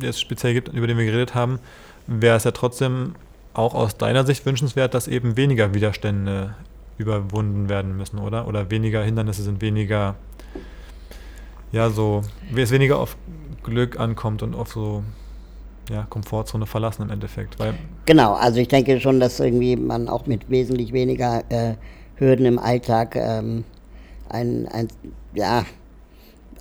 [0.00, 1.58] jetzt speziell gibt, über den wir geredet haben,
[2.06, 3.14] wäre es ja trotzdem
[3.52, 6.54] auch aus deiner Sicht wünschenswert, dass eben weniger Widerstände
[6.98, 8.46] überwunden werden müssen, oder?
[8.46, 10.14] Oder weniger Hindernisse sind weniger,
[11.72, 13.16] ja, so, wie es weniger auf
[13.62, 15.02] Glück ankommt und auf so
[15.90, 17.58] ja, Komfortzone verlassen im Endeffekt.
[17.58, 17.74] Weil
[18.04, 21.74] genau, also ich denke schon, dass irgendwie man auch mit wesentlich weniger äh,
[22.16, 23.64] Hürden im Alltag ähm,
[24.28, 24.88] ein, ein
[25.34, 25.64] ja,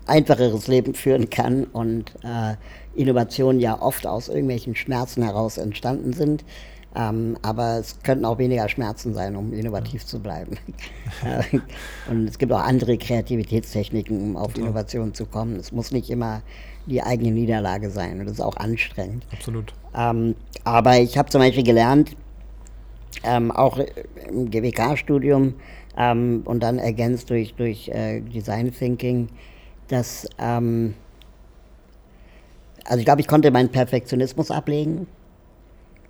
[0.05, 2.55] einfacheres Leben führen kann und äh,
[2.95, 6.43] Innovationen ja oft aus irgendwelchen Schmerzen heraus entstanden sind.
[6.97, 10.07] Ähm, aber es könnten auch weniger Schmerzen sein, um innovativ ja.
[10.07, 10.57] zu bleiben.
[12.09, 15.57] und es gibt auch andere Kreativitätstechniken, um auf Innovation zu kommen.
[15.57, 16.41] Es muss nicht immer
[16.86, 18.19] die eigene Niederlage sein.
[18.19, 19.25] Und das ist auch anstrengend.
[19.31, 19.73] Absolut.
[19.95, 22.15] Ähm, aber ich habe zum Beispiel gelernt,
[23.23, 23.79] ähm, auch
[24.29, 25.55] im GWK-Studium
[25.97, 29.29] ähm, und dann ergänzt durch, durch äh, Design Thinking,
[29.88, 30.93] dass, ähm,
[32.86, 35.07] also ich glaube, ich konnte meinen Perfektionismus ablegen.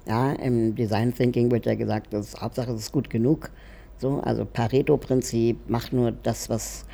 [0.08, 3.50] Ja, im Design Thinking wird ja gesagt, das Hauptsache es ist gut genug.
[3.98, 6.86] So, also Pareto-Prinzip, mach nur das, was,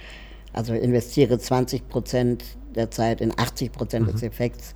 [0.54, 2.44] also investiere 20 Prozent
[2.76, 4.12] der Zeit in 80 Prozent mhm.
[4.12, 4.76] des Effekts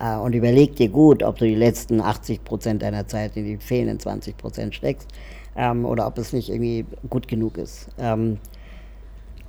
[0.00, 3.56] äh, und überleg dir gut, ob du die letzten 80 Prozent deiner Zeit in die
[3.58, 5.08] fehlenden 20 Prozent steckst
[5.56, 7.88] ähm, oder ob es nicht irgendwie gut genug ist.
[7.98, 8.38] Ähm,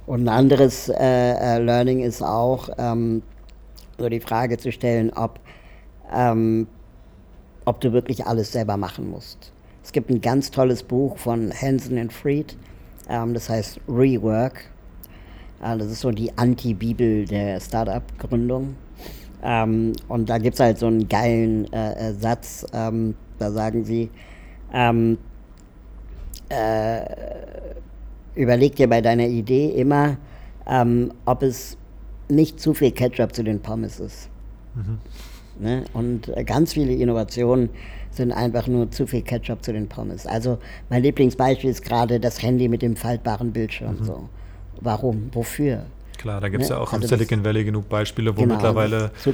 [0.05, 3.23] und ein anderes äh, äh, Learning ist auch, ähm,
[3.97, 5.39] so die Frage zu stellen, ob,
[6.13, 6.67] ähm,
[7.63, 9.51] ob du wirklich alles selber machen musst.
[9.83, 12.55] Es gibt ein ganz tolles Buch von Hansen und Fried,
[13.09, 14.69] ähm, das heißt Rework
[15.73, 18.75] das ist so die Anti-Bibel der Startup-Gründung.
[19.43, 23.83] Ähm, und da gibt es halt so einen geilen äh, äh, Satz, ähm, da sagen
[23.83, 24.09] sie,
[24.73, 25.17] ähm,
[26.49, 27.01] äh,
[28.35, 30.17] überleg dir bei deiner Idee immer,
[30.67, 31.77] ähm, ob es
[32.29, 34.29] nicht zu viel Ketchup zu den Pommes ist.
[34.73, 34.97] Mhm.
[35.59, 35.83] Ne?
[35.93, 37.69] Und äh, ganz viele Innovationen
[38.11, 40.25] sind einfach nur zu viel Ketchup zu den Pommes.
[40.25, 40.57] Also
[40.89, 43.99] mein Lieblingsbeispiel ist gerade das Handy mit dem faltbaren Bildschirm.
[43.99, 44.05] Mhm.
[44.05, 44.29] So.
[44.81, 45.29] Warum?
[45.33, 45.85] Wofür?
[46.17, 46.75] Klar, da gibt es ne?
[46.75, 49.31] ja auch also im Silicon Valley genug Beispiele, wo genau, mittlerweile so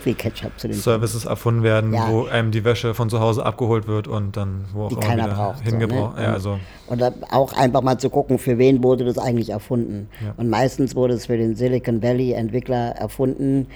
[0.72, 2.10] Services erfunden werden, ja.
[2.10, 5.28] wo einem die Wäsche von zu Hause abgeholt wird und dann wo auch die keiner
[5.28, 5.62] braucht.
[5.62, 6.16] Hingebraucht.
[6.16, 6.28] So, ne?
[6.28, 6.60] ja, also.
[6.88, 10.10] Und auch einfach mal zu gucken, für wen wurde das eigentlich erfunden.
[10.24, 10.34] Ja.
[10.38, 13.68] Und meistens wurde es für den Silicon Valley Entwickler erfunden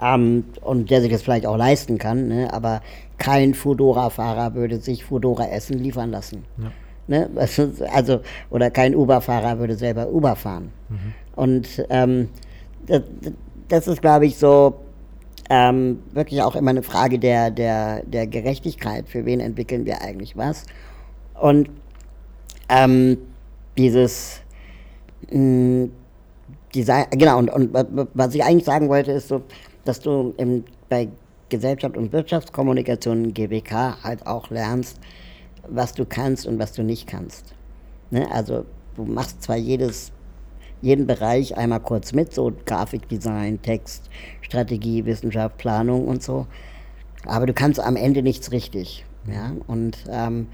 [0.00, 2.52] ähm, und der sich das vielleicht auch leisten kann, ne?
[2.52, 2.82] aber
[3.18, 6.44] kein Fudora-Fahrer würde sich Fudora-Essen liefern lassen.
[6.58, 6.72] Ja.
[7.06, 7.28] Ne?
[7.92, 10.72] Also, oder kein Uber-Fahrer würde selber Uber fahren.
[10.88, 11.14] Mhm.
[11.36, 12.28] Und ähm,
[12.86, 13.02] das,
[13.68, 14.74] das, ist, glaube ich, so
[15.50, 19.08] ähm, wirklich auch immer eine Frage der, der, der Gerechtigkeit.
[19.08, 20.64] Für wen entwickeln wir eigentlich was?
[21.40, 21.68] Und
[22.68, 23.18] ähm,
[23.76, 24.40] dieses
[25.30, 25.92] mh, hm,
[26.74, 27.70] Design, genau, und, und
[28.14, 29.42] was ich eigentlich sagen wollte, ist so,
[29.84, 31.08] dass du im, bei
[31.48, 34.98] Gesellschaft und Wirtschaftskommunikation GWK halt auch lernst,
[35.68, 37.54] was du kannst und was du nicht kannst.
[38.10, 38.30] Ne?
[38.30, 38.64] Also
[38.96, 40.12] du machst zwar jedes,
[40.82, 44.10] jeden Bereich einmal kurz mit, so Grafikdesign, Text,
[44.42, 46.46] Strategie, Wissenschaft, Planung und so,
[47.26, 49.04] aber du kannst am Ende nichts richtig.
[49.26, 49.52] Ja?
[49.66, 50.48] Und ähm,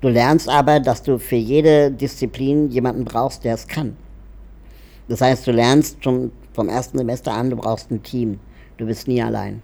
[0.00, 3.96] du lernst aber, dass du für jede Disziplin jemanden brauchst, der es kann.
[5.08, 8.40] Das heißt, du lernst schon vom ersten Semester an, du brauchst ein Team.
[8.76, 9.62] Du bist nie allein.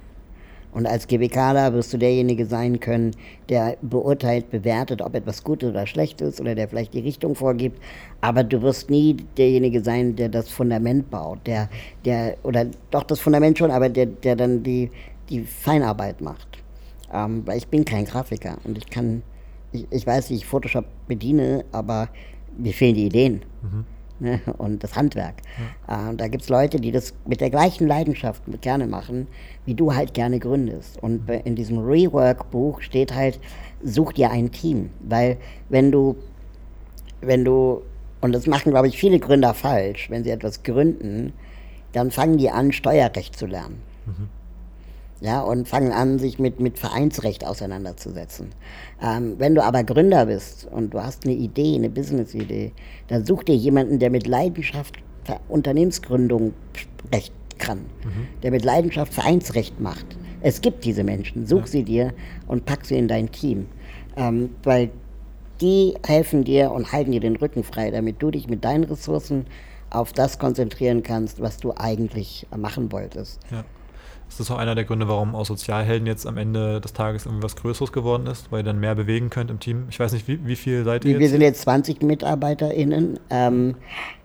[0.73, 3.11] Und als GWKler wirst du derjenige sein können,
[3.49, 7.81] der beurteilt, bewertet, ob etwas gut oder schlecht ist oder der vielleicht die Richtung vorgibt.
[8.21, 11.69] Aber du wirst nie derjenige sein, der das Fundament baut, der,
[12.05, 14.91] der, oder doch das Fundament schon, aber der, der dann die,
[15.29, 16.59] die Feinarbeit macht.
[17.13, 19.23] Ähm, weil ich bin kein Grafiker und ich kann,
[19.73, 22.09] ich, ich weiß, wie ich Photoshop bediene, aber
[22.57, 23.43] mir fehlen die Ideen.
[23.63, 23.85] Mhm
[24.21, 25.37] ne, und das Handwerk.
[25.89, 26.11] Ja.
[26.11, 29.27] Äh, da gibt es Leute, die das mit der gleichen Leidenschaft gerne machen,
[29.67, 31.03] wie du halt gerne gründest.
[31.03, 31.41] Und mhm.
[31.45, 33.41] in diesem Rework-Buch steht halt,
[33.83, 34.91] such dir ein Team.
[35.01, 36.17] Weil wenn du,
[37.21, 37.83] wenn du,
[38.21, 41.33] und das machen, glaube ich, viele Gründer falsch, wenn sie etwas gründen,
[41.93, 43.83] dann fangen die an, Steuerrecht zu lernen.
[44.07, 44.29] Mhm.
[45.21, 48.49] Ja, und fangen an, sich mit, mit Vereinsrecht auseinanderzusetzen.
[49.03, 52.73] Ähm, wenn du aber Gründer bist und du hast eine Idee, eine Business-Idee,
[53.09, 54.97] dann such dir jemanden, der mit Leidenschaft
[55.49, 56.55] Unternehmensgründung
[57.13, 58.29] recht kann, mhm.
[58.43, 60.07] der mit Leidenschaft Vereinsrecht macht.
[60.41, 61.67] Es gibt diese Menschen, such ja.
[61.67, 62.13] sie dir
[62.47, 63.67] und pack sie in dein Team.
[64.17, 64.91] Ähm, weil
[65.61, 69.47] die helfen dir und halten dir den Rücken frei, damit du dich mit deinen Ressourcen
[69.91, 73.41] auf das konzentrieren kannst, was du eigentlich machen wolltest.
[73.51, 73.65] Ja.
[74.31, 77.43] Ist das auch einer der Gründe, warum aus Sozialhelden jetzt am Ende des Tages irgendwie
[77.43, 79.87] was Größeres geworden ist, weil ihr dann mehr bewegen könnt im Team?
[79.91, 81.33] Ich weiß nicht, wie, wie viel seid ihr Wir jetzt?
[81.33, 83.19] sind jetzt 20 MitarbeiterInnen.
[83.29, 83.75] Ähm,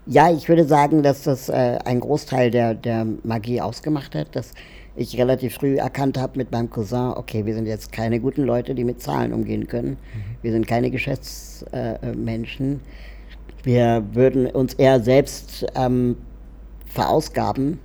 [0.06, 4.52] ja, ich würde sagen, dass das äh, ein Großteil der, der Magie ausgemacht hat, dass
[4.96, 8.76] ich relativ früh erkannt habe mit meinem Cousin, okay, wir sind jetzt keine guten Leute,
[8.76, 9.90] die mit Zahlen umgehen können.
[9.90, 9.98] Mhm.
[10.44, 12.74] Wir sind keine Geschäftsmenschen.
[12.74, 16.16] Äh, wir würden uns eher selbst ähm,
[16.86, 17.80] verausgaben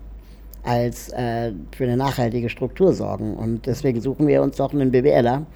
[0.62, 3.34] als äh, für eine nachhaltige Struktur sorgen.
[3.34, 5.46] Und deswegen suchen wir uns doch einen BWLer,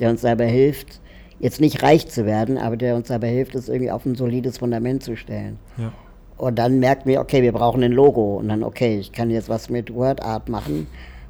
[0.00, 1.00] der uns dabei hilft,
[1.38, 4.58] jetzt nicht reich zu werden, aber der uns dabei hilft, es irgendwie auf ein solides
[4.58, 5.58] Fundament zu stellen.
[5.76, 5.92] Ja.
[6.36, 8.36] Und dann merken wir, okay, wir brauchen ein Logo.
[8.36, 10.86] Und dann, okay, ich kann jetzt was mit WordArt machen.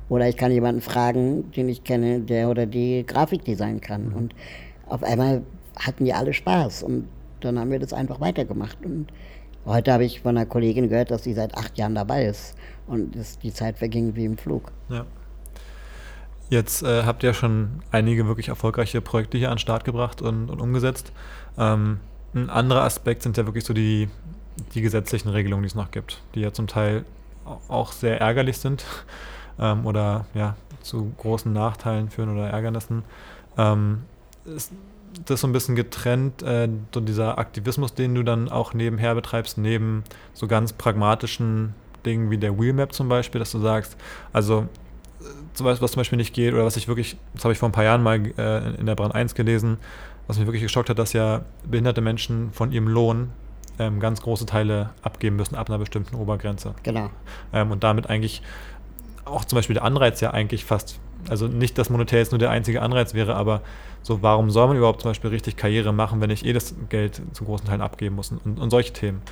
[0.08, 4.08] Oder ich kann jemanden fragen, den ich kenne, der oder die Grafik designen kann.
[4.08, 4.16] Mhm.
[4.16, 4.34] Und
[4.86, 5.42] auf einmal
[5.76, 6.82] hatten wir alle Spaß.
[6.82, 7.08] Und
[7.40, 8.78] dann haben wir das einfach weitergemacht.
[8.84, 9.08] Und
[9.66, 12.54] heute habe ich von einer Kollegin gehört, dass sie seit acht Jahren dabei ist.
[12.86, 14.70] Und das, die Zeit verging wie im Flug.
[14.88, 15.06] Ja.
[16.50, 20.50] Jetzt äh, habt ihr schon einige wirklich erfolgreiche Projekte hier an den Start gebracht und,
[20.50, 21.12] und umgesetzt.
[21.56, 22.00] Ähm,
[22.34, 24.08] ein anderer Aspekt sind ja wirklich so die,
[24.74, 27.04] die gesetzlichen Regelungen, die es noch gibt, die ja zum Teil
[27.68, 28.84] auch sehr ärgerlich sind
[29.58, 33.04] ähm, oder ja, zu großen Nachteilen führen oder Ärgernissen.
[33.56, 34.02] Ähm,
[34.44, 34.72] ist
[35.26, 39.58] das so ein bisschen getrennt, äh, so dieser Aktivismus, den du dann auch nebenher betreibst,
[39.58, 40.04] neben
[40.34, 41.74] so ganz pragmatischen
[42.04, 43.96] Dingen wie der Wheelmap zum Beispiel, dass du sagst,
[44.32, 44.68] also
[45.58, 47.72] was, was zum Beispiel nicht geht oder was ich wirklich, das habe ich vor ein
[47.72, 49.78] paar Jahren mal äh, in der Brand 1 gelesen,
[50.26, 53.30] was mich wirklich geschockt hat, dass ja behinderte Menschen von ihrem Lohn
[53.78, 56.74] ähm, ganz große Teile abgeben müssen ab einer bestimmten Obergrenze.
[56.82, 57.10] Genau.
[57.52, 58.42] Ähm, und damit eigentlich
[59.24, 61.00] auch zum Beispiel der Anreiz ja eigentlich fast,
[61.30, 63.62] also nicht, dass monetär jetzt nur der einzige Anreiz wäre, aber
[64.02, 67.22] so, warum soll man überhaupt zum Beispiel richtig Karriere machen, wenn ich eh das Geld
[67.32, 69.22] zu großen Teilen abgeben muss und, und solche Themen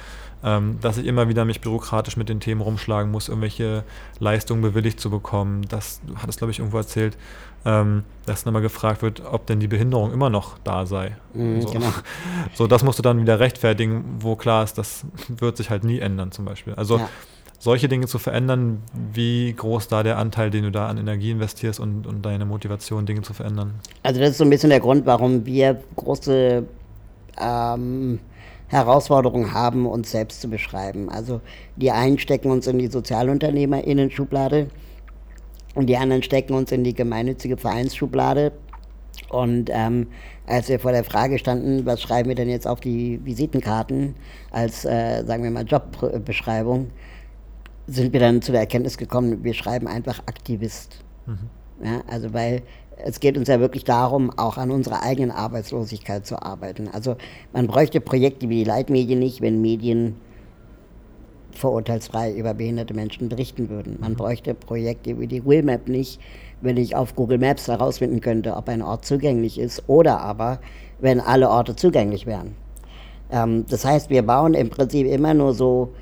[0.45, 3.85] ähm, dass ich immer wieder mich bürokratisch mit den Themen rumschlagen muss, irgendwelche
[4.19, 5.63] Leistungen bewilligt zu bekommen.
[5.69, 7.17] Das, du hattest, glaube ich, irgendwo erzählt,
[7.65, 11.17] ähm, dass dann mal gefragt wird, ob denn die Behinderung immer noch da sei.
[11.35, 11.71] Mhm, so.
[11.71, 11.93] Genau.
[12.55, 16.01] so, das musst du dann wieder rechtfertigen, wo klar ist, das wird sich halt nie
[16.01, 16.75] ändern, zum Beispiel.
[16.75, 17.09] Also ja.
[17.63, 18.83] Solche Dinge zu verändern,
[19.13, 23.07] wie groß da der Anteil, den du da an Energie investierst und, und deine Motivation,
[23.07, 23.75] Dinge zu verändern?
[24.03, 26.65] Also das ist so ein bisschen der Grund, warum wir große
[27.41, 28.19] ähm,
[28.67, 31.09] Herausforderung haben, uns selbst zu beschreiben.
[31.09, 31.41] Also
[31.77, 34.67] die einen stecken uns in die Sozialunternehmerinnen-Schublade
[35.77, 38.51] und die anderen stecken uns in die gemeinnützige Vereinsschublade.
[39.29, 40.09] Und ähm,
[40.49, 44.17] als wir vor der Frage standen, was schreiben wir denn jetzt auf die Visitenkarten
[44.51, 46.91] als, äh, sagen wir mal, Jobbeschreibung,
[47.93, 51.05] sind wir dann zu der Erkenntnis gekommen, wir schreiben einfach Aktivist.
[51.27, 51.85] Mhm.
[51.85, 52.63] Ja, also weil
[53.05, 56.89] es geht uns ja wirklich darum, auch an unserer eigenen Arbeitslosigkeit zu arbeiten.
[56.89, 57.17] Also
[57.53, 60.17] man bräuchte Projekte wie die Leitmedien nicht, wenn Medien
[61.57, 63.99] vorurteilsfrei über behinderte Menschen berichten würden.
[64.01, 66.21] Man bräuchte Projekte wie die Willmap nicht,
[66.61, 70.61] wenn ich auf Google Maps herausfinden könnte, ob ein Ort zugänglich ist oder aber,
[71.01, 72.55] wenn alle Orte zugänglich wären.
[73.31, 75.93] Ähm, das heißt, wir bauen im Prinzip immer nur so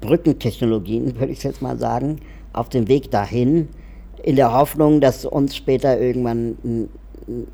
[0.00, 2.20] Brückentechnologien, würde ich jetzt mal sagen,
[2.52, 3.68] auf dem Weg dahin,
[4.22, 6.88] in der Hoffnung, dass uns später irgendwann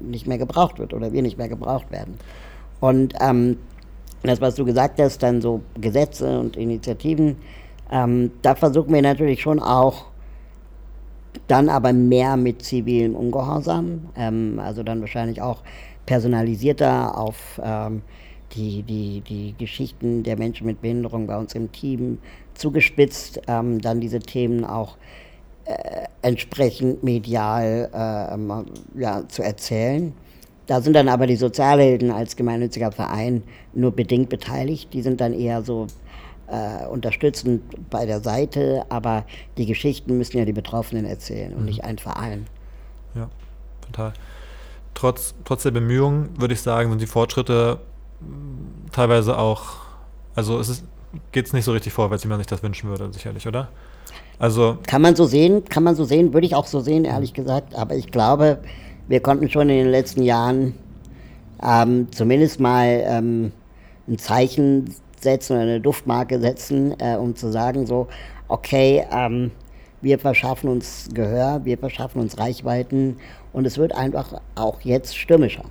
[0.00, 2.14] nicht mehr gebraucht wird oder wir nicht mehr gebraucht werden.
[2.80, 3.56] Und ähm,
[4.22, 7.36] das, was du gesagt hast, dann so Gesetze und Initiativen,
[7.90, 10.06] ähm, da versuchen wir natürlich schon auch
[11.46, 15.62] dann aber mehr mit zivilem Ungehorsam, ähm, also dann wahrscheinlich auch
[16.06, 18.02] personalisierter auf ähm,
[18.54, 22.18] die, die, die Geschichten der Menschen mit Behinderung bei uns im Team
[22.54, 24.96] zugespitzt, ähm, dann diese Themen auch
[25.64, 30.12] äh, entsprechend medial äh, ja, zu erzählen.
[30.66, 33.42] Da sind dann aber die Sozialhelden als gemeinnütziger Verein
[33.74, 34.92] nur bedingt beteiligt.
[34.92, 35.86] Die sind dann eher so
[36.46, 39.24] äh, unterstützend bei der Seite, aber
[39.56, 41.66] die Geschichten müssen ja die Betroffenen erzählen und mhm.
[41.66, 42.46] nicht ein Verein.
[43.14, 43.28] Ja,
[43.80, 44.12] total.
[44.94, 47.80] Trotz, trotz der Bemühungen würde ich sagen, sind die Fortschritte
[48.92, 49.62] teilweise auch,
[50.34, 50.82] also es
[51.32, 53.68] geht es nicht so richtig vorwärts, wie man sich das wünschen würde, sicherlich, oder?
[54.38, 57.32] Also kann man so sehen, kann man so sehen, würde ich auch so sehen, ehrlich
[57.34, 57.74] gesagt.
[57.74, 58.58] Aber ich glaube,
[59.08, 60.74] wir konnten schon in den letzten Jahren
[61.62, 63.52] ähm, zumindest mal ähm,
[64.08, 68.08] ein Zeichen setzen oder eine Duftmarke setzen, äh, um zu sagen, so,
[68.48, 69.52] okay, ähm,
[70.00, 73.18] wir verschaffen uns Gehör, wir verschaffen uns Reichweiten
[73.52, 75.64] und es wird einfach auch jetzt stürmischer.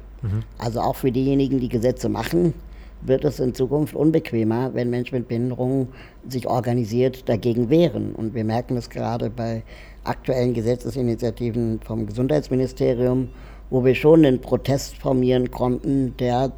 [0.58, 2.54] Also auch für diejenigen, die Gesetze machen,
[3.02, 5.88] wird es in Zukunft unbequemer, wenn Menschen mit Behinderungen
[6.28, 8.14] sich organisiert dagegen wehren.
[8.14, 9.64] Und wir merken das gerade bei
[10.04, 13.30] aktuellen Gesetzesinitiativen vom Gesundheitsministerium,
[13.70, 16.52] wo wir schon einen Protest formieren konnten, der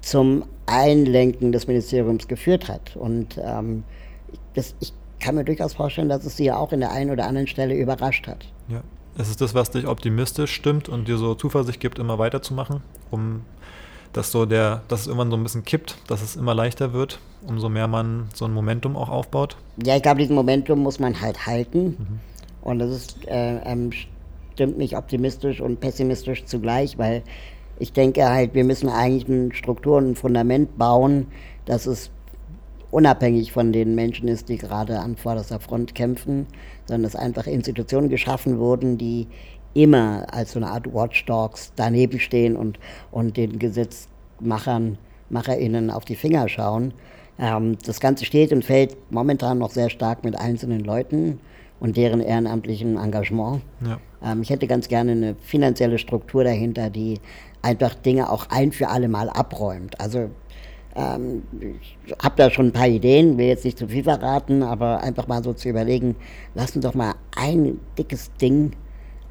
[0.00, 2.96] zum Einlenken des Ministeriums geführt hat.
[2.96, 3.84] Und ähm,
[4.54, 7.26] das, ich kann mir durchaus vorstellen, dass es sie ja auch in der einen oder
[7.26, 8.46] anderen Stelle überrascht hat.
[8.68, 8.82] Ja.
[9.16, 13.42] Ist es das, was dich optimistisch stimmt und dir so Zuversicht gibt, immer weiterzumachen, um
[14.12, 17.18] dass so der, dass es irgendwann so ein bisschen kippt, dass es immer leichter wird,
[17.46, 19.56] umso mehr man so ein Momentum auch aufbaut?
[19.82, 21.96] Ja, ich glaube, diesen Momentum muss man halt halten.
[21.98, 22.20] Mhm.
[22.60, 23.90] Und das ist, äh, ähm,
[24.52, 27.22] stimmt mich optimistisch und pessimistisch zugleich, weil
[27.78, 31.26] ich denke halt, wir müssen eigentlich eine Struktur und ein Fundament bauen,
[31.64, 32.10] dass es
[32.90, 36.46] unabhängig von den Menschen ist, die gerade an vorderster Front kämpfen,
[36.86, 39.26] sondern dass einfach Institutionen geschaffen wurden, die
[39.74, 42.78] immer als so eine Art Watchdogs daneben stehen und,
[43.10, 44.98] und den Gesetzmachern,
[45.30, 46.92] MacherInnen auf die Finger schauen.
[47.38, 51.40] Ähm, das Ganze steht und fällt momentan noch sehr stark mit einzelnen Leuten
[51.80, 53.62] und deren ehrenamtlichen Engagement.
[53.84, 53.98] Ja.
[54.22, 57.18] Ähm, ich hätte ganz gerne eine finanzielle Struktur dahinter, die
[57.62, 60.00] einfach Dinge auch ein für alle Mal abräumt.
[60.00, 60.30] Also
[60.94, 61.42] ähm,
[61.80, 65.26] ich habe da schon ein paar Ideen, will jetzt nicht zu viel verraten, aber einfach
[65.26, 66.16] mal so zu überlegen,
[66.54, 68.72] lassen doch mal ein dickes Ding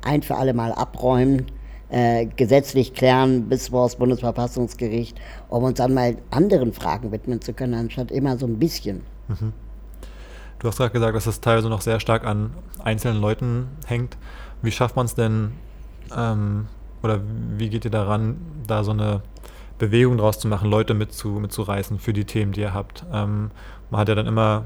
[0.04, 1.46] ein für alle Mal abräumen,
[1.90, 7.54] äh, gesetzlich klären bis vor das Bundesverfassungsgericht, um uns dann mal anderen Fragen widmen zu
[7.54, 9.02] können, anstatt immer so ein bisschen.
[9.28, 9.54] Mhm.
[10.60, 12.52] Du hast gerade gesagt, dass es teilweise noch sehr stark an
[12.84, 14.18] einzelnen Leuten hängt.
[14.62, 15.52] Wie schafft man es denn,
[16.16, 16.68] ähm,
[17.02, 17.20] oder
[17.58, 18.38] wie geht ihr daran,
[18.68, 19.22] da so eine
[19.82, 23.04] Bewegung draus zu machen, Leute mitzu, mitzureißen für die Themen, die ihr habt?
[23.12, 23.50] Ähm,
[23.90, 24.66] man hat ja dann immer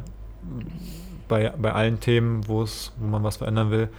[1.27, 2.67] bei, bei allen Themen, wo
[2.99, 3.89] man was verändern will,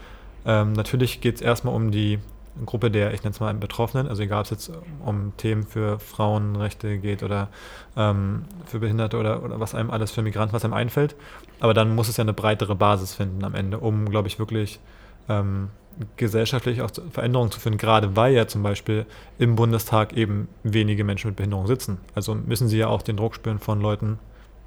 [0.44, 2.18] ähm, natürlich geht es erstmal um die
[2.64, 4.72] Gruppe der, ich nenne es mal Betroffenen, also egal ob es jetzt
[5.04, 7.48] um Themen für Frauenrechte geht oder
[7.96, 11.16] ähm, für Behinderte oder, oder was einem alles für Migranten, was einem einfällt.
[11.60, 14.80] Aber dann muss es ja eine breitere Basis finden am Ende, um, glaube ich, wirklich
[15.28, 15.68] ähm,
[16.16, 19.07] gesellschaftlich auch Veränderungen zu führen, gerade weil ja zum Beispiel
[19.38, 21.99] im Bundestag eben wenige Menschen mit Behinderung sitzen.
[22.14, 24.18] Also müssen sie ja auch den Druck spüren von Leuten,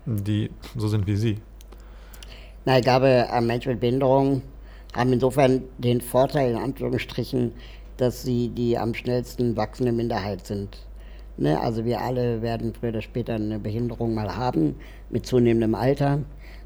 [0.06, 1.38] die so sind wie sie.
[2.66, 4.42] Na, ich glaube, Menschen mit Behinderung
[4.96, 7.54] haben insofern den Vorteil, in Anführungsstrichen,
[7.98, 10.78] dass sie die am schnellsten wachsende Minderheit sind.
[11.38, 11.60] Ne?
[11.60, 14.76] Also wir alle werden früher oder später eine Behinderung mal haben,
[15.10, 16.20] mit zunehmendem Alter.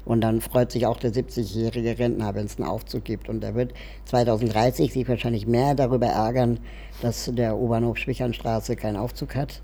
[0.04, 3.28] Und dann freut sich auch der 70-jährige Rentner, wenn es einen Aufzug gibt.
[3.28, 3.72] Und er wird
[4.04, 6.60] 2030 sich wahrscheinlich mehr darüber ärgern,
[7.00, 9.62] dass der U-Bahnhof Schwichernstraße keinen Aufzug hat.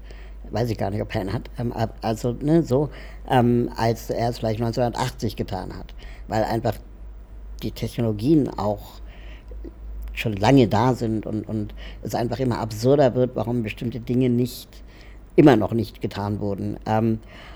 [0.51, 1.51] Weiß ich gar nicht, ob er einen hat.
[1.59, 2.89] Ähm, also ne, so,
[3.29, 5.95] ähm, als er es vielleicht 1980 getan hat.
[6.27, 6.75] Weil einfach
[7.63, 9.01] die Technologien auch
[10.15, 14.69] schon lange da sind und, und es einfach immer absurder wird, warum bestimmte Dinge nicht,
[15.37, 16.79] immer noch nicht getan wurden.
[16.87, 17.50] Ähm, äh,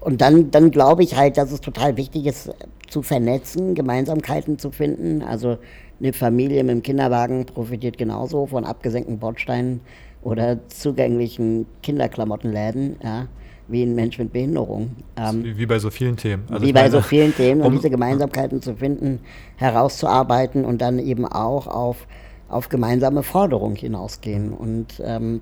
[0.00, 2.50] und dann, dann glaube ich halt, dass es total wichtig ist,
[2.88, 5.22] zu vernetzen, Gemeinsamkeiten zu finden.
[5.22, 5.58] Also
[6.00, 9.80] eine Familie mit dem Kinderwagen profitiert genauso von abgesenkten Bordsteinen
[10.22, 12.96] oder zugänglichen Kinderklamottenläden.
[13.02, 13.28] Ja
[13.70, 14.96] wie ein Mensch mit Behinderung.
[15.16, 16.44] Ähm, wie, wie, bei so vielen Themen.
[16.50, 19.20] Also wie bei meine, so vielen Themen, um, um diese Gemeinsamkeiten zu finden,
[19.56, 22.06] herauszuarbeiten und dann eben auch auf,
[22.48, 24.52] auf gemeinsame Forderungen hinausgehen.
[24.52, 25.40] Und ähm,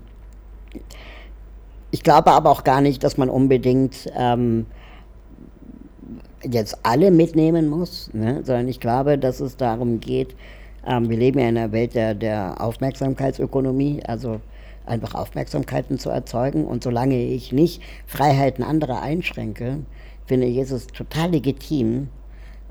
[1.91, 4.67] ich glaube aber auch gar nicht, dass man unbedingt ähm,
[6.43, 8.43] jetzt alle mitnehmen muss, ne?
[8.45, 10.37] sondern ich glaube, dass es darum geht,
[10.87, 14.41] ähm, wir leben ja in einer Welt der, der Aufmerksamkeitsökonomie, also
[14.87, 16.65] einfach Aufmerksamkeiten zu erzeugen.
[16.65, 19.81] Und solange ich nicht Freiheiten anderer einschränke,
[20.27, 22.09] finde ich, ist es total legitim,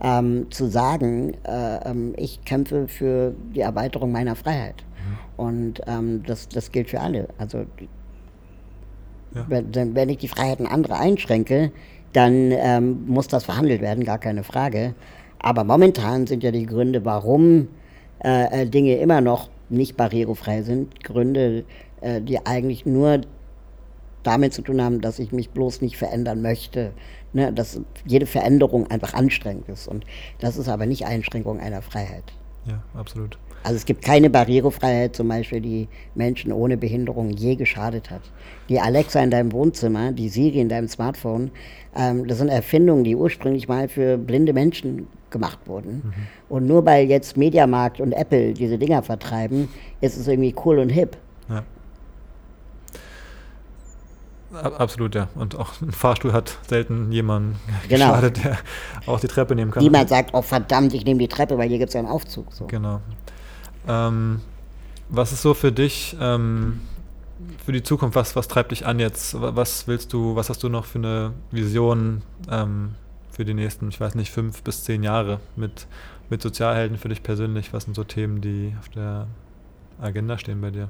[0.02, 4.84] ähm, zu sagen, äh, ähm, ich kämpfe für die Erweiterung meiner Freiheit.
[4.86, 5.44] Mhm.
[5.44, 7.28] Und ähm, das, das gilt für alle.
[7.38, 7.66] Also
[9.34, 9.46] ja.
[9.48, 11.72] wenn, wenn, ich die Freiheiten anderer einschränke,
[12.14, 14.94] dann ähm, muss das verhandelt werden, gar keine Frage.
[15.40, 17.68] Aber momentan sind ja die Gründe, warum
[18.24, 21.64] äh, äh Dinge immer noch nicht barrierefrei sind, Gründe,
[22.02, 23.22] äh, die eigentlich nur
[24.24, 26.92] damit zu tun haben, dass ich mich bloß nicht verändern möchte.
[27.34, 27.54] Ne?
[27.54, 29.88] Dass jede Veränderung einfach anstrengend ist.
[29.88, 30.06] Und
[30.40, 32.24] das ist aber nicht Einschränkung einer Freiheit.
[32.66, 33.38] Ja, absolut.
[33.68, 38.22] Also es gibt keine Barrierefreiheit zum Beispiel, die Menschen ohne Behinderung je geschadet hat.
[38.70, 41.52] Die Alexa in deinem Wohnzimmer, die Siri in deinem Smartphone,
[41.94, 45.96] ähm, das sind Erfindungen, die ursprünglich mal für blinde Menschen gemacht wurden.
[45.96, 46.14] Mhm.
[46.48, 49.68] Und nur weil jetzt Mediamarkt und Apple diese Dinger vertreiben,
[50.00, 51.18] ist es irgendwie cool und hip.
[51.50, 51.64] Ja.
[54.64, 55.28] Absolut, ja.
[55.36, 57.58] Und auch ein Fahrstuhl hat selten jemanden
[57.90, 58.14] genau.
[58.14, 58.58] geschadet, der
[59.08, 59.84] auch die Treppe nehmen kann.
[59.84, 62.54] Niemand sagt, oh verdammt, ich nehme die Treppe, weil hier gibt es ja einen Aufzug.
[62.54, 62.68] So.
[62.68, 63.02] Genau.
[63.88, 64.42] Ähm,
[65.10, 66.82] was ist so für dich ähm,
[67.64, 68.16] für die Zukunft?
[68.16, 69.40] Was, was treibt dich an jetzt?
[69.40, 72.22] Was willst du, was hast du noch für eine Vision
[72.52, 72.96] ähm,
[73.32, 75.88] für die nächsten, ich weiß nicht, fünf bis zehn Jahre mit,
[76.30, 77.74] mit Sozialhelden für dich persönlich?
[77.74, 79.28] Was sind so Themen, die auf der
[80.02, 80.90] Agenda stehen bei dir?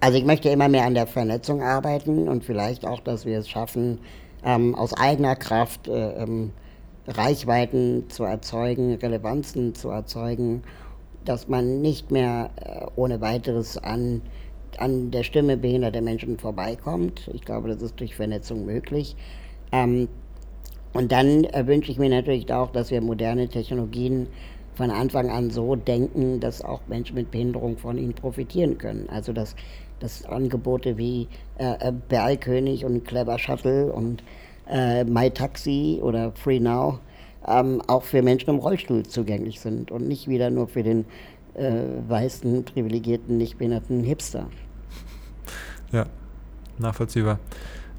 [0.00, 3.48] Also ich möchte immer mehr an der Vernetzung arbeiten und vielleicht auch, dass wir es
[3.48, 3.98] schaffen,
[4.44, 6.52] ähm, aus eigener Kraft äh, ähm,
[7.06, 10.62] Reichweiten zu erzeugen, Relevanzen zu erzeugen,
[11.24, 14.22] dass man nicht mehr äh, ohne weiteres an,
[14.78, 17.30] an der Stimme behinderter Menschen vorbeikommt.
[17.32, 19.16] Ich glaube, das ist durch Vernetzung möglich.
[19.72, 20.08] Ähm,
[20.92, 24.28] und dann äh, wünsche ich mir natürlich auch, dass wir moderne Technologien
[24.74, 29.08] von Anfang an so denken, dass auch Menschen mit Behinderung von ihnen profitieren können.
[29.08, 29.54] Also dass,
[30.00, 34.22] dass Angebote wie äh, äh Bergkönig und Clever Shuttle und
[34.68, 36.98] äh, MyTaxi oder Free Now
[37.46, 41.04] ähm, auch für Menschen im Rollstuhl zugänglich sind und nicht wieder nur für den
[41.54, 41.72] äh,
[42.08, 44.46] weißen, privilegierten, nicht behinderten Hipster.
[45.92, 46.06] Ja,
[46.78, 47.38] nachvollziehbar.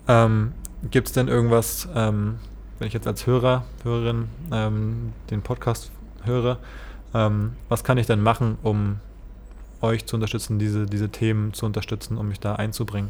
[0.07, 0.53] Ähm,
[0.91, 2.35] Gibt es denn irgendwas, ähm,
[2.77, 5.91] wenn ich jetzt als Hörer, Hörerin ähm, den Podcast
[6.23, 6.59] höre,
[7.13, 8.97] ähm, was kann ich denn machen, um
[9.81, 13.09] euch zu unterstützen, diese, diese Themen zu unterstützen, um mich da einzubringen?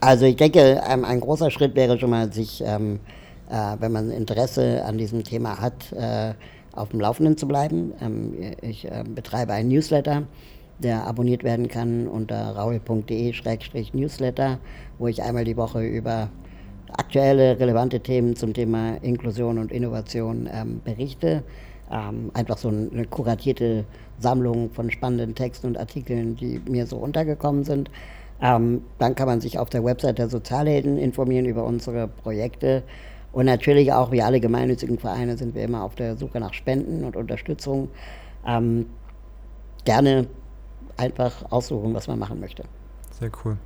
[0.00, 3.21] Also ich denke, ein, ein großer Schritt wäre schon mal, sich, ähm, äh,
[3.78, 6.34] wenn man Interesse an diesem Thema hat, äh,
[6.74, 7.92] auf dem Laufenden zu bleiben.
[8.00, 10.24] Ähm, ich äh, betreibe einen Newsletter,
[10.78, 14.58] der abonniert werden kann unter raul.de-newsletter,
[14.98, 16.30] wo ich einmal die Woche über
[16.96, 21.42] aktuelle, relevante Themen zum Thema Inklusion und Innovation ähm, berichte.
[21.90, 23.84] Ähm, einfach so eine kuratierte
[24.18, 27.90] Sammlung von spannenden Texten und Artikeln, die mir so untergekommen sind.
[28.40, 32.82] Dann kann man sich auf der Website der Sozialhelden informieren über unsere Projekte.
[33.32, 37.04] Und natürlich auch, wie alle gemeinnützigen Vereine, sind wir immer auf der Suche nach Spenden
[37.04, 37.88] und Unterstützung.
[38.46, 38.86] Ähm,
[39.84, 40.26] gerne
[40.96, 42.64] einfach aussuchen, was man machen möchte.
[43.18, 43.56] Sehr cool.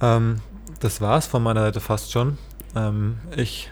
[0.00, 0.40] Ähm,
[0.80, 2.38] das es von meiner Seite fast schon.
[2.76, 3.70] Ähm, ich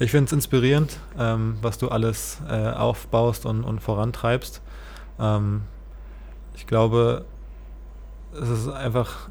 [0.00, 4.62] ich finde es inspirierend, ähm, was du alles äh, aufbaust und, und vorantreibst.
[5.18, 5.62] Ähm,
[6.54, 7.24] ich glaube,
[8.32, 9.28] es ist einfach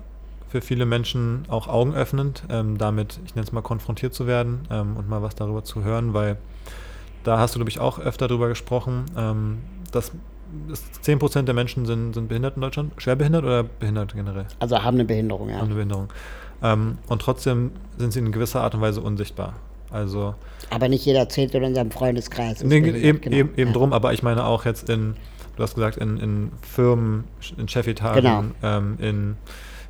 [0.50, 4.96] für viele Menschen auch augenöffnend, ähm, damit, ich nenne es mal, konfrontiert zu werden ähm,
[4.98, 6.38] und mal was darüber zu hören, weil
[7.24, 9.60] da hast du, glaube ich, auch öfter darüber gesprochen, ähm,
[9.92, 10.12] dass
[11.04, 12.94] 10% der Menschen sind, sind behindert in Deutschland.
[12.98, 14.46] Schwerbehindert oder behindert generell?
[14.60, 15.58] Also haben eine Behinderung, ja.
[15.58, 16.10] Haben eine Behinderung.
[16.64, 19.54] Ähm, und trotzdem sind sie in gewisser Art und Weise unsichtbar.
[19.90, 20.36] Also,
[20.70, 22.64] aber nicht jeder zählt in unserem Freundeskreis.
[22.64, 23.36] Nee, eben, genau.
[23.36, 23.74] eben, eben ja.
[23.74, 25.16] drum, aber ich meine auch jetzt in,
[25.56, 27.26] du hast gesagt, in, in Firmen,
[27.58, 28.44] in Chefetagen, genau.
[28.64, 29.38] ähm, in,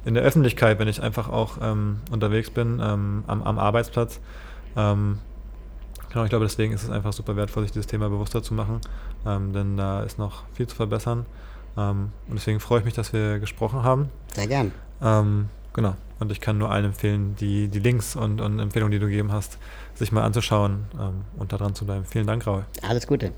[0.05, 4.19] in der Öffentlichkeit, wenn ich einfach auch ähm, unterwegs bin, ähm, am, am, Arbeitsplatz.
[4.75, 5.19] Ähm,
[6.09, 8.81] genau, ich glaube, deswegen ist es einfach super wertvoll, sich dieses Thema bewusster zu machen,
[9.25, 11.25] ähm, denn da ist noch viel zu verbessern.
[11.75, 14.09] und deswegen freue ich mich, dass wir gesprochen haben.
[14.33, 14.71] Sehr gern.
[14.99, 15.95] genau.
[16.19, 19.31] Und ich kann nur allen empfehlen, die, die Links und, und Empfehlungen, die du gegeben
[19.31, 19.59] hast,
[19.93, 22.05] sich mal anzuschauen ähm, und da dran zu bleiben.
[22.05, 22.65] Vielen Dank, Raul.
[22.81, 23.31] Alles Gute.